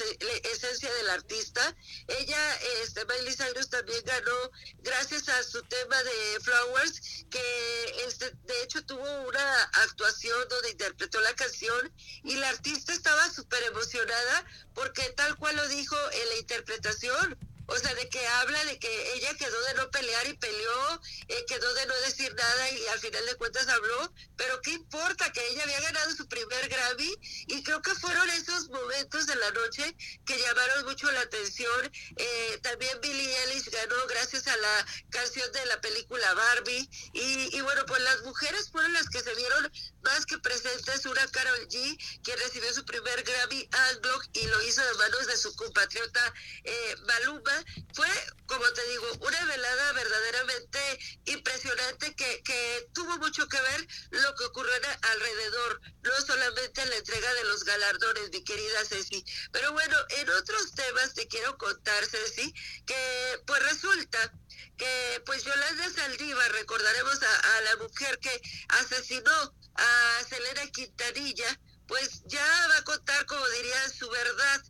esencia 0.50 0.92
del 0.94 1.10
artista. 1.10 1.76
Ella, 2.08 2.56
este, 2.82 3.04
Miley 3.06 3.34
Cyrus 3.34 3.70
también 3.70 4.02
ganó 4.04 4.50
gracias 4.78 5.28
a 5.28 5.42
su 5.42 5.62
tema 5.64 6.02
de 6.02 6.40
Flowers, 6.42 7.00
que 7.30 8.04
este, 8.06 8.30
de 8.44 8.62
hecho 8.62 8.84
tuvo 8.84 9.08
una 9.28 9.62
actuación 9.84 10.48
donde 10.48 10.70
interpretó 10.70 11.20
la 11.20 11.34
canción 11.34 11.92
y 12.24 12.36
la 12.36 12.48
artista 12.48 12.92
estaba 12.92 13.30
súper 13.30 13.62
emocionada 13.64 14.44
porque 14.74 15.02
tal 15.16 15.36
cual 15.36 15.56
lo 15.56 15.66
dijo 15.68 15.96
en 16.12 16.28
la 16.28 16.36
interpretación, 16.36 17.38
o 17.66 17.78
sea, 17.78 17.94
de 17.94 18.08
que 18.08 18.26
habla 18.26 18.64
de 18.64 18.78
que 18.78 19.14
ella 19.14 19.34
quedó 19.34 19.60
de 19.64 19.74
no 19.74 19.90
pelear 19.90 20.26
y 20.26 20.34
peleó, 20.34 21.00
eh, 21.28 21.44
quedó 21.48 21.72
de 21.74 21.86
no 21.86 21.94
decir 22.00 22.34
nada 22.34 22.70
y 22.70 22.86
al 22.86 22.98
final 23.00 23.26
de 23.26 23.34
cuentas 23.36 23.68
habló, 23.68 24.12
pero 24.36 24.60
qué 24.62 24.72
importa 24.72 25.32
que 25.32 25.46
ella 25.48 25.64
había 25.64 25.80
ganado 25.80 26.14
su 26.14 26.28
primer 26.28 26.68
Grammy 26.68 27.12
y 27.48 27.62
creo 27.62 27.82
que 27.82 27.94
fueron 27.94 28.28
esos 28.30 28.68
momentos 28.68 29.26
de 29.26 29.36
la 29.36 29.50
noche 29.50 29.96
que 30.24 30.38
llamaron 30.38 30.84
mucho 30.84 31.10
la 31.10 31.20
atención. 31.20 31.92
Eh, 32.16 32.58
también 32.62 33.00
Billie 33.00 33.36
Eilish 33.42 33.70
ganó 33.70 33.96
gracias 34.08 34.46
a 34.46 34.56
la 34.56 34.86
canción 35.10 35.50
de 35.52 35.66
la 35.66 35.80
película 35.80 36.34
Barbie 36.34 36.88
y, 37.12 37.56
y 37.56 37.60
bueno, 37.62 37.84
pues 37.86 38.00
las 38.02 38.22
mujeres 38.22 38.70
fueron 38.70 38.92
las 38.92 39.08
que 39.08 39.20
se 39.20 39.34
vieron 39.34 39.70
más 40.06 40.24
que 40.24 40.38
presentes, 40.38 41.04
una 41.04 41.26
Carol 41.28 41.68
G, 41.68 41.98
que 42.22 42.36
recibió 42.36 42.72
su 42.72 42.84
primer 42.84 43.22
Grammy 43.24 43.68
Unblock 43.90 44.28
y 44.34 44.46
lo 44.46 44.62
hizo 44.62 44.80
de 44.82 44.94
manos 44.94 45.26
de 45.26 45.36
su 45.36 45.54
compatriota 45.56 46.32
eh, 46.64 46.96
fue, 47.92 48.08
como 48.46 48.64
te 48.72 48.88
digo, 48.90 49.06
una 49.20 49.44
velada 49.46 49.92
verdaderamente 49.92 50.78
impresionante 51.24 52.14
que, 52.14 52.42
que 52.42 52.88
tuvo 52.92 53.18
mucho 53.18 53.48
que 53.48 53.60
ver 53.60 53.86
lo 54.10 54.34
que 54.36 54.44
ocurrió 54.44 54.72
alrededor, 55.02 55.80
no 56.02 56.12
solamente 56.26 56.82
en 56.82 56.90
la 56.90 56.96
entrega 56.96 57.34
de 57.34 57.44
los 57.44 57.64
galardones, 57.64 58.30
mi 58.30 58.44
querida 58.44 58.84
Ceci. 58.84 59.24
Pero 59.50 59.72
bueno, 59.72 59.96
en 60.10 60.30
otros 60.30 60.74
temas 60.74 61.14
te 61.14 61.26
quiero 61.26 61.56
contar, 61.58 62.04
Ceci, 62.06 62.52
que 62.86 63.42
pues 63.46 63.62
resulta 63.64 64.32
que 64.76 65.22
pues 65.24 65.44
Yolanda 65.44 65.90
Saldívar, 65.90 66.52
recordaremos 66.52 67.18
a 67.22 67.60
la 67.62 67.76
mujer 67.76 68.18
que 68.18 68.40
asesinó 68.68 69.54
a 69.76 70.24
Selena 70.28 70.70
Quintanilla, 70.70 71.60
pues 71.86 72.22
ya 72.26 72.46
va 72.68 72.78
a 72.78 72.84
contar, 72.84 73.26
como 73.26 73.46
diría, 73.48 73.88
su 73.88 74.08
verdad 74.10 74.62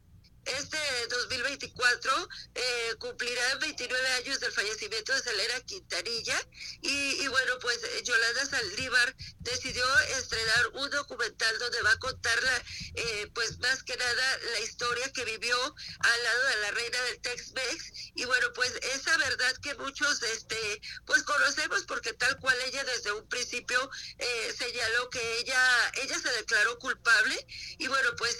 este 0.47 0.79
2024 1.09 2.29
eh, 2.55 2.95
cumplirá 2.99 3.55
29 3.57 4.09
años 4.13 4.41
del 4.41 4.53
fallecimiento 4.53 5.13
de 5.13 5.23
Celera 5.23 5.61
Quintanilla. 5.63 6.41
Y, 6.83 7.27
bueno, 7.29 7.59
pues 7.61 7.83
eh, 7.83 8.03
Yolanda 8.05 8.47
Saldívar 8.47 9.17
decidió 9.41 9.85
estrenar 10.19 10.69
un 10.75 10.91
documental 10.91 11.59
donde 11.59 11.83
va 11.83 11.93
a 11.93 11.99
contarla, 11.99 12.63
eh, 12.95 13.31
pues 13.35 13.59
más 13.59 13.83
que 13.83 13.97
nada 13.97 14.39
la 14.53 14.61
historia 14.61 15.13
que 15.13 15.25
vivió 15.25 15.57
al 15.99 16.23
lado 16.23 16.45
de 16.45 16.57
la 16.59 16.71
reina 16.73 17.03
del 17.03 17.21
Tex-Mex. 17.21 17.93
Y 18.15 18.25
bueno, 18.25 18.53
pues 18.55 18.73
esa 18.95 19.17
verdad 19.17 19.57
que 19.63 19.75
muchos, 19.75 20.23
este, 20.23 20.81
pues 21.07 21.23
conocemos 21.25 21.85
porque 21.85 22.13
tal 22.13 22.39
cual 22.39 22.57
ella 22.67 22.85
desde 22.85 23.13
un 23.13 23.29
principio 23.29 23.91
eh, 24.19 24.55
señaló 24.57 25.11
que 25.11 25.39
ella, 25.39 25.93
ella 26.03 26.19
se 26.19 26.31
declaró 26.33 26.79
culpable. 26.79 27.47
Y 27.79 27.89
bueno, 27.89 28.11
pues 28.17 28.37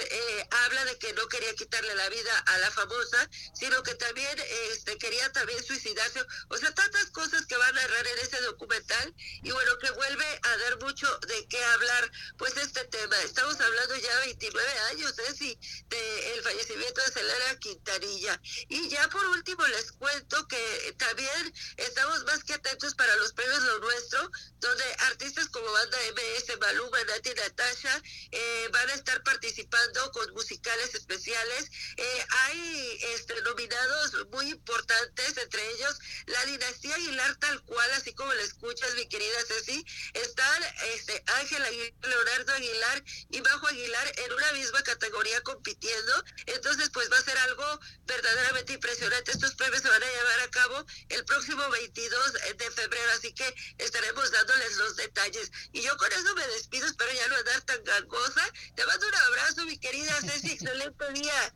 habla 0.65 0.85
de 0.85 0.99
que 0.99 1.13
no 1.15 1.27
quería 1.29 1.55
quitarle 1.55 1.96
la 1.97 2.09
vida 2.09 2.39
a 2.39 2.59
la 2.59 2.71
famosa, 2.71 3.29
sino 3.55 3.83
que 3.83 3.95
también 3.95 4.39
este, 4.73 4.99
quería 4.99 5.31
también 5.33 5.63
suicidarse. 5.65 6.25
O 6.49 6.57
sea, 6.57 6.73
tantas 6.75 7.07
cosas 7.11 7.47
que 7.47 7.57
van 7.57 7.77
a 7.77 7.81
narrar 7.81 8.07
en 8.07 8.19
ese 8.19 8.41
documental 8.43 9.15
y 9.43 9.51
bueno, 9.51 9.79
que 9.79 9.91
vuelve 9.91 10.41
a 10.43 10.57
dar 10.59 10.79
mucho 10.81 11.07
de 11.29 11.47
qué 11.49 11.63
hablar, 11.65 12.11
pues 12.39 12.57
este 12.57 12.85
tema. 12.85 13.17
Estamos 13.23 13.61
hablando 13.61 13.97
ya 13.97 14.19
29 14.21 14.79
años, 14.91 15.19
¿eh? 15.19 15.35
Sí, 15.37 15.59
de 15.89 16.41
fallecimiento 16.43 17.01
de 17.03 17.13
Celera 17.13 17.59
Quintanilla. 17.59 18.41
Y 18.69 18.89
ya 18.89 19.09
por 19.09 19.25
último 19.27 19.67
les 19.67 19.93
cuento 19.93 20.47
que 20.49 20.95
también 20.99 21.55
estamos 21.77 22.25
más 22.25 22.45
que 22.45 22.55
atentos 22.55 22.95
para 22.95 23.15
los 23.17 23.33
premios 23.33 23.63
Lo 23.63 23.79
Nuestro, 23.81 24.31
donde 24.59 24.85
artistas 25.11 25.49
como 25.49 25.71
Banda 25.71 25.99
MS, 26.13 26.59
Maluma, 26.61 27.05
Nati 27.05 27.31
Natasha 27.35 28.03
eh, 28.31 28.69
van 28.73 28.91
a 28.91 28.95
estar 28.95 29.23
participando 29.23 30.11
con 30.13 30.33
musicales 30.35 30.95
especiales 30.95 31.71
eh, 31.97 32.27
hay 32.29 32.99
este, 33.15 33.41
nominados 33.43 34.13
muy 34.31 34.51
importantes, 34.51 35.37
entre 35.37 35.71
ellos 35.73 35.99
la 36.27 36.45
dinastía 36.47 36.95
Aguilar 36.95 37.37
tal 37.37 37.63
cual, 37.63 37.91
así 37.93 38.15
como 38.15 38.33
la 38.33 38.43
escuchas, 38.43 38.95
mi 38.95 39.07
querida 39.09 39.39
Ceci, 39.47 39.85
están 40.15 40.63
este, 40.95 41.23
Ángel 41.39 41.63
Aguilar, 41.63 41.93
Leonardo 42.03 42.53
Aguilar 42.53 43.05
y 43.31 43.41
Bajo 43.41 43.67
Aguilar 43.69 44.13
en 44.17 44.33
una 44.33 44.53
misma 44.53 44.83
categoría 44.83 45.41
compitiendo. 45.43 46.25
Entonces, 46.47 46.91
pues 46.91 47.11
va 47.11 47.19
a 47.19 47.23
ser 47.23 47.37
algo 47.39 47.81
verdaderamente 48.05 48.75
impresionante. 48.75 49.33
Estos 49.33 49.55
premios 49.55 49.83
se 49.83 49.89
van 49.89 50.03
a 50.03 50.07
llevar 50.07 50.41
a 50.41 50.51
cabo 50.51 50.87
el 51.09 51.25
próximo 51.25 51.69
22 51.71 52.33
de 52.57 52.71
febrero, 52.71 53.11
así 53.13 53.33
que 53.33 53.55
estaremos 53.79 54.31
dándoles 54.31 54.77
los 54.77 54.97
detalles. 54.97 55.51
Y 55.73 55.83
yo 55.83 55.97
con 55.97 56.13
eso 56.13 56.35
me 56.35 56.47
despido, 56.49 56.87
espero 56.87 57.13
ya 57.13 57.29
no 57.29 57.37
andar 57.37 57.63
tan 57.63 57.83
gangosa. 57.85 58.43
Te 58.75 58.87
mando 58.87 59.09
un 59.09 59.15
abrazo, 59.15 59.65
mi 59.65 59.79
querida 59.79 60.21
Ceci, 60.21 60.51
excelente 60.53 61.13
día. 61.13 61.55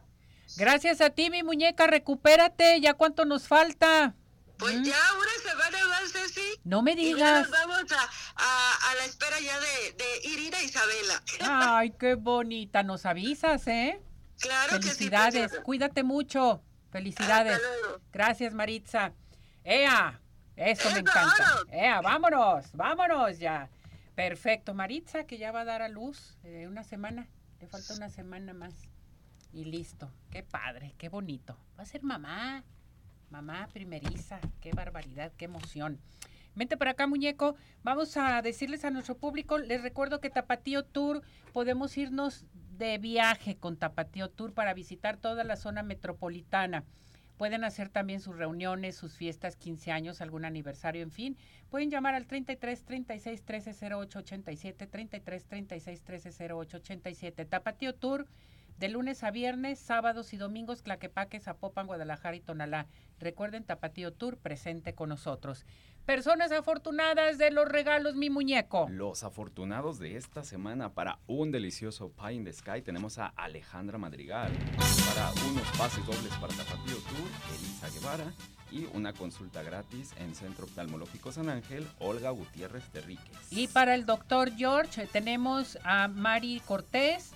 Gracias 0.56 1.00
a 1.00 1.10
ti, 1.10 1.30
mi 1.30 1.42
muñeca, 1.42 1.86
recupérate. 1.86 2.80
¿Ya 2.80 2.94
cuánto 2.94 3.24
nos 3.24 3.48
falta? 3.48 4.14
Pues 4.58 4.78
¿Mm? 4.78 4.82
ya 4.84 4.96
una 5.16 5.50
semana 5.50 5.88
más, 5.88 6.12
Ceci. 6.12 6.60
No 6.64 6.82
me 6.82 6.94
digas. 6.94 7.48
Y 7.48 7.50
vamos 7.50 7.84
a, 7.92 8.90
a, 8.90 8.94
la 8.96 9.04
espera 9.06 9.40
ya 9.40 9.58
de, 9.58 9.92
de 9.92 10.28
Irina 10.28 10.62
Isabela. 10.62 11.22
Ay, 11.78 11.90
qué 11.98 12.14
bonita. 12.14 12.82
Nos 12.82 13.06
avisas, 13.06 13.66
¿eh? 13.68 14.00
Claro 14.38 14.72
Felicidades. 14.72 15.50
que 15.50 15.56
sí. 15.58 15.62
Cuídate 15.62 16.02
mucho. 16.02 16.62
Felicidades. 16.90 17.60
Gracias, 18.12 18.52
Maritza. 18.52 19.12
¡Ea! 19.64 20.20
Eso 20.56 20.90
me 20.90 20.98
encanta. 21.00 21.62
¡Ea! 21.72 22.00
Vámonos, 22.00 22.66
vámonos 22.72 23.38
ya. 23.38 23.70
Perfecto. 24.14 24.74
Maritza, 24.74 25.24
que 25.24 25.38
ya 25.38 25.52
va 25.52 25.62
a 25.62 25.64
dar 25.64 25.80
a 25.82 25.88
luz 25.88 26.36
eh, 26.44 26.66
una 26.66 26.84
semana. 26.84 27.28
Le 27.60 27.66
falta 27.66 27.94
una 27.94 28.10
semana 28.10 28.52
más 28.52 28.74
y 29.52 29.64
listo. 29.64 30.10
Qué 30.30 30.42
padre, 30.42 30.94
qué 30.98 31.08
bonito. 31.08 31.56
Va 31.78 31.82
a 31.82 31.86
ser 31.86 32.02
mamá, 32.02 32.64
mamá 33.30 33.68
primeriza, 33.72 34.40
qué 34.60 34.72
barbaridad, 34.72 35.32
qué 35.36 35.46
emoción. 35.46 36.00
Vente 36.54 36.76
para 36.76 36.92
acá, 36.92 37.06
muñeco. 37.06 37.54
Vamos 37.82 38.16
a 38.16 38.42
decirles 38.42 38.84
a 38.84 38.90
nuestro 38.90 39.16
público, 39.16 39.58
les 39.58 39.82
recuerdo 39.82 40.20
que 40.20 40.30
Tapatío 40.30 40.84
Tour 40.84 41.22
podemos 41.52 41.96
irnos 41.96 42.44
de 42.76 42.98
viaje 42.98 43.56
con 43.56 43.76
Tapatío 43.76 44.30
Tour 44.30 44.52
para 44.52 44.74
visitar 44.74 45.16
toda 45.16 45.44
la 45.44 45.56
zona 45.56 45.82
metropolitana. 45.82 46.84
Pueden 47.36 47.64
hacer 47.64 47.88
también 47.88 48.20
sus 48.20 48.36
reuniones, 48.36 48.96
sus 48.96 49.14
fiestas, 49.16 49.56
15 49.56 49.92
años, 49.92 50.20
algún 50.20 50.44
aniversario, 50.44 51.02
en 51.02 51.10
fin. 51.10 51.38
Pueden 51.70 51.90
llamar 51.90 52.14
al 52.14 52.26
33 52.26 52.84
36 52.84 53.44
13 53.44 53.94
08 53.94 54.18
87, 54.18 54.86
33 54.86 55.44
36 55.46 56.02
13 56.02 56.52
08 56.52 56.76
87. 56.76 57.44
Tapatío 57.46 57.94
Tour 57.94 58.26
de 58.80 58.88
lunes 58.88 59.22
a 59.24 59.30
viernes, 59.30 59.78
sábados 59.78 60.32
y 60.32 60.38
domingos, 60.38 60.80
Claquepaque, 60.80 61.38
Zapopan, 61.38 61.86
Guadalajara 61.86 62.34
y 62.34 62.40
Tonalá. 62.40 62.86
Recuerden, 63.18 63.62
Tapatío 63.62 64.14
Tour 64.14 64.38
presente 64.38 64.94
con 64.94 65.10
nosotros. 65.10 65.66
Personas 66.06 66.50
afortunadas 66.50 67.36
de 67.36 67.50
los 67.50 67.68
regalos, 67.68 68.16
mi 68.16 68.30
muñeco. 68.30 68.88
Los 68.90 69.22
afortunados 69.22 69.98
de 69.98 70.16
esta 70.16 70.42
semana 70.42 70.94
para 70.94 71.18
un 71.26 71.52
delicioso 71.52 72.10
Pie 72.10 72.32
in 72.32 72.44
the 72.44 72.52
Sky 72.54 72.80
tenemos 72.82 73.18
a 73.18 73.26
Alejandra 73.26 73.98
Madrigal. 73.98 74.50
Para 75.06 75.30
unos 75.50 75.68
pases 75.76 76.04
dobles 76.06 76.34
para 76.40 76.54
Tapatío 76.54 76.96
Tour, 76.96 77.28
Elisa 77.54 77.90
Guevara. 77.90 78.32
Y 78.72 78.86
una 78.94 79.12
consulta 79.12 79.62
gratis 79.62 80.14
en 80.16 80.34
Centro 80.34 80.64
Oftalmológico 80.64 81.32
San 81.32 81.50
Ángel, 81.50 81.86
Olga 81.98 82.30
Gutiérrez 82.30 82.84
Terríquez. 82.90 83.36
Y 83.50 83.66
para 83.66 83.94
el 83.94 84.06
doctor 84.06 84.52
George 84.56 85.06
tenemos 85.08 85.76
a 85.82 86.06
Mari 86.06 86.62
Cortés, 86.64 87.32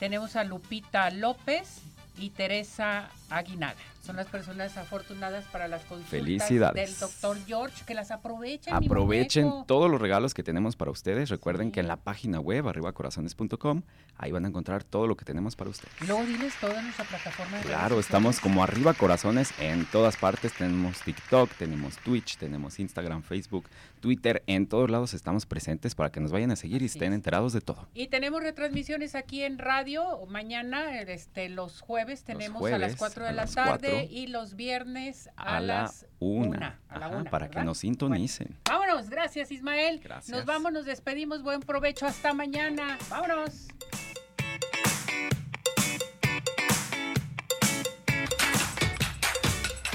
tenemos 0.00 0.34
a 0.34 0.44
Lupita 0.44 1.10
López 1.10 1.82
y 2.18 2.30
Teresa 2.30 3.10
Aguinaga. 3.28 3.89
Son 4.02 4.16
las 4.16 4.26
personas 4.28 4.76
afortunadas 4.78 5.44
para 5.46 5.68
las 5.68 5.82
consultas 5.82 6.10
Felicidades. 6.10 6.90
del 6.90 6.98
doctor 6.98 7.36
George, 7.46 7.84
que 7.86 7.94
las 7.94 8.10
aprovechen. 8.10 8.74
Aprovechen 8.74 9.50
todos 9.66 9.90
los 9.90 10.00
regalos 10.00 10.32
que 10.32 10.42
tenemos 10.42 10.74
para 10.74 10.90
ustedes. 10.90 11.28
Recuerden 11.28 11.70
que 11.70 11.80
en 11.80 11.88
la 11.88 11.96
página 11.96 12.40
web 12.40 12.66
arribacorazones.com 12.66 13.82
ahí 14.16 14.32
van 14.32 14.46
a 14.46 14.48
encontrar 14.48 14.84
todo 14.84 15.06
lo 15.06 15.16
que 15.16 15.24
tenemos 15.26 15.54
para 15.54 15.70
ustedes. 15.70 15.92
Luego 16.06 16.24
diles 16.24 16.54
toda 16.60 16.80
nuestra 16.80 17.04
plataforma 17.04 17.58
de 17.58 17.64
Claro, 17.64 18.00
estamos 18.00 18.40
como 18.40 18.62
arriba 18.62 18.94
corazones 18.94 19.52
en 19.58 19.84
todas 19.86 20.16
partes. 20.16 20.54
Tenemos 20.54 21.00
TikTok, 21.02 21.50
tenemos 21.58 21.98
Twitch, 21.98 22.38
tenemos 22.38 22.80
Instagram, 22.80 23.22
Facebook, 23.22 23.66
Twitter. 24.00 24.42
En 24.46 24.66
todos 24.66 24.90
lados 24.90 25.12
estamos 25.12 25.44
presentes 25.44 25.94
para 25.94 26.10
que 26.10 26.20
nos 26.20 26.32
vayan 26.32 26.50
a 26.50 26.56
seguir 26.56 26.80
y 26.80 26.86
estén 26.86 27.12
es. 27.12 27.16
enterados 27.16 27.52
de 27.52 27.60
todo. 27.60 27.86
Y 27.92 28.08
tenemos 28.08 28.42
retransmisiones 28.42 29.14
aquí 29.14 29.42
en 29.42 29.58
radio. 29.58 30.24
Mañana, 30.26 31.00
este, 31.02 31.50
los 31.50 31.82
jueves 31.82 32.24
tenemos 32.24 32.64
a 32.64 32.78
las 32.78 32.96
jueves 32.96 32.96
4 32.96 33.24
de 33.24 33.28
a 33.28 33.32
la 33.32 33.46
tarde 33.46 33.89
4. 33.90 34.08
y 34.10 34.26
los 34.28 34.54
viernes 34.56 35.28
a, 35.36 35.56
A, 35.56 35.60
la 35.60 35.82
las 35.82 36.06
una. 36.18 36.78
a 36.88 36.98
la 36.98 37.06
Ajá, 37.06 37.16
una, 37.16 37.30
para 37.30 37.50
que 37.50 37.62
nos 37.62 37.78
sintonicen. 37.78 38.56
Vámonos, 38.68 39.08
gracias 39.10 39.50
Ismael. 39.50 40.00
Gracias. 40.02 40.36
Nos 40.36 40.46
vamos, 40.46 40.72
nos 40.72 40.84
despedimos. 40.86 41.42
Buen 41.42 41.60
provecho, 41.60 42.06
hasta 42.06 42.32
mañana. 42.32 42.98
Vámonos. 43.08 43.68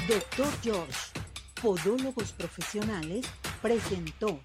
Doctor 0.08 0.48
George, 0.62 1.12
Podólogos 1.62 2.32
Profesionales, 2.34 3.26
presentó 3.62 4.40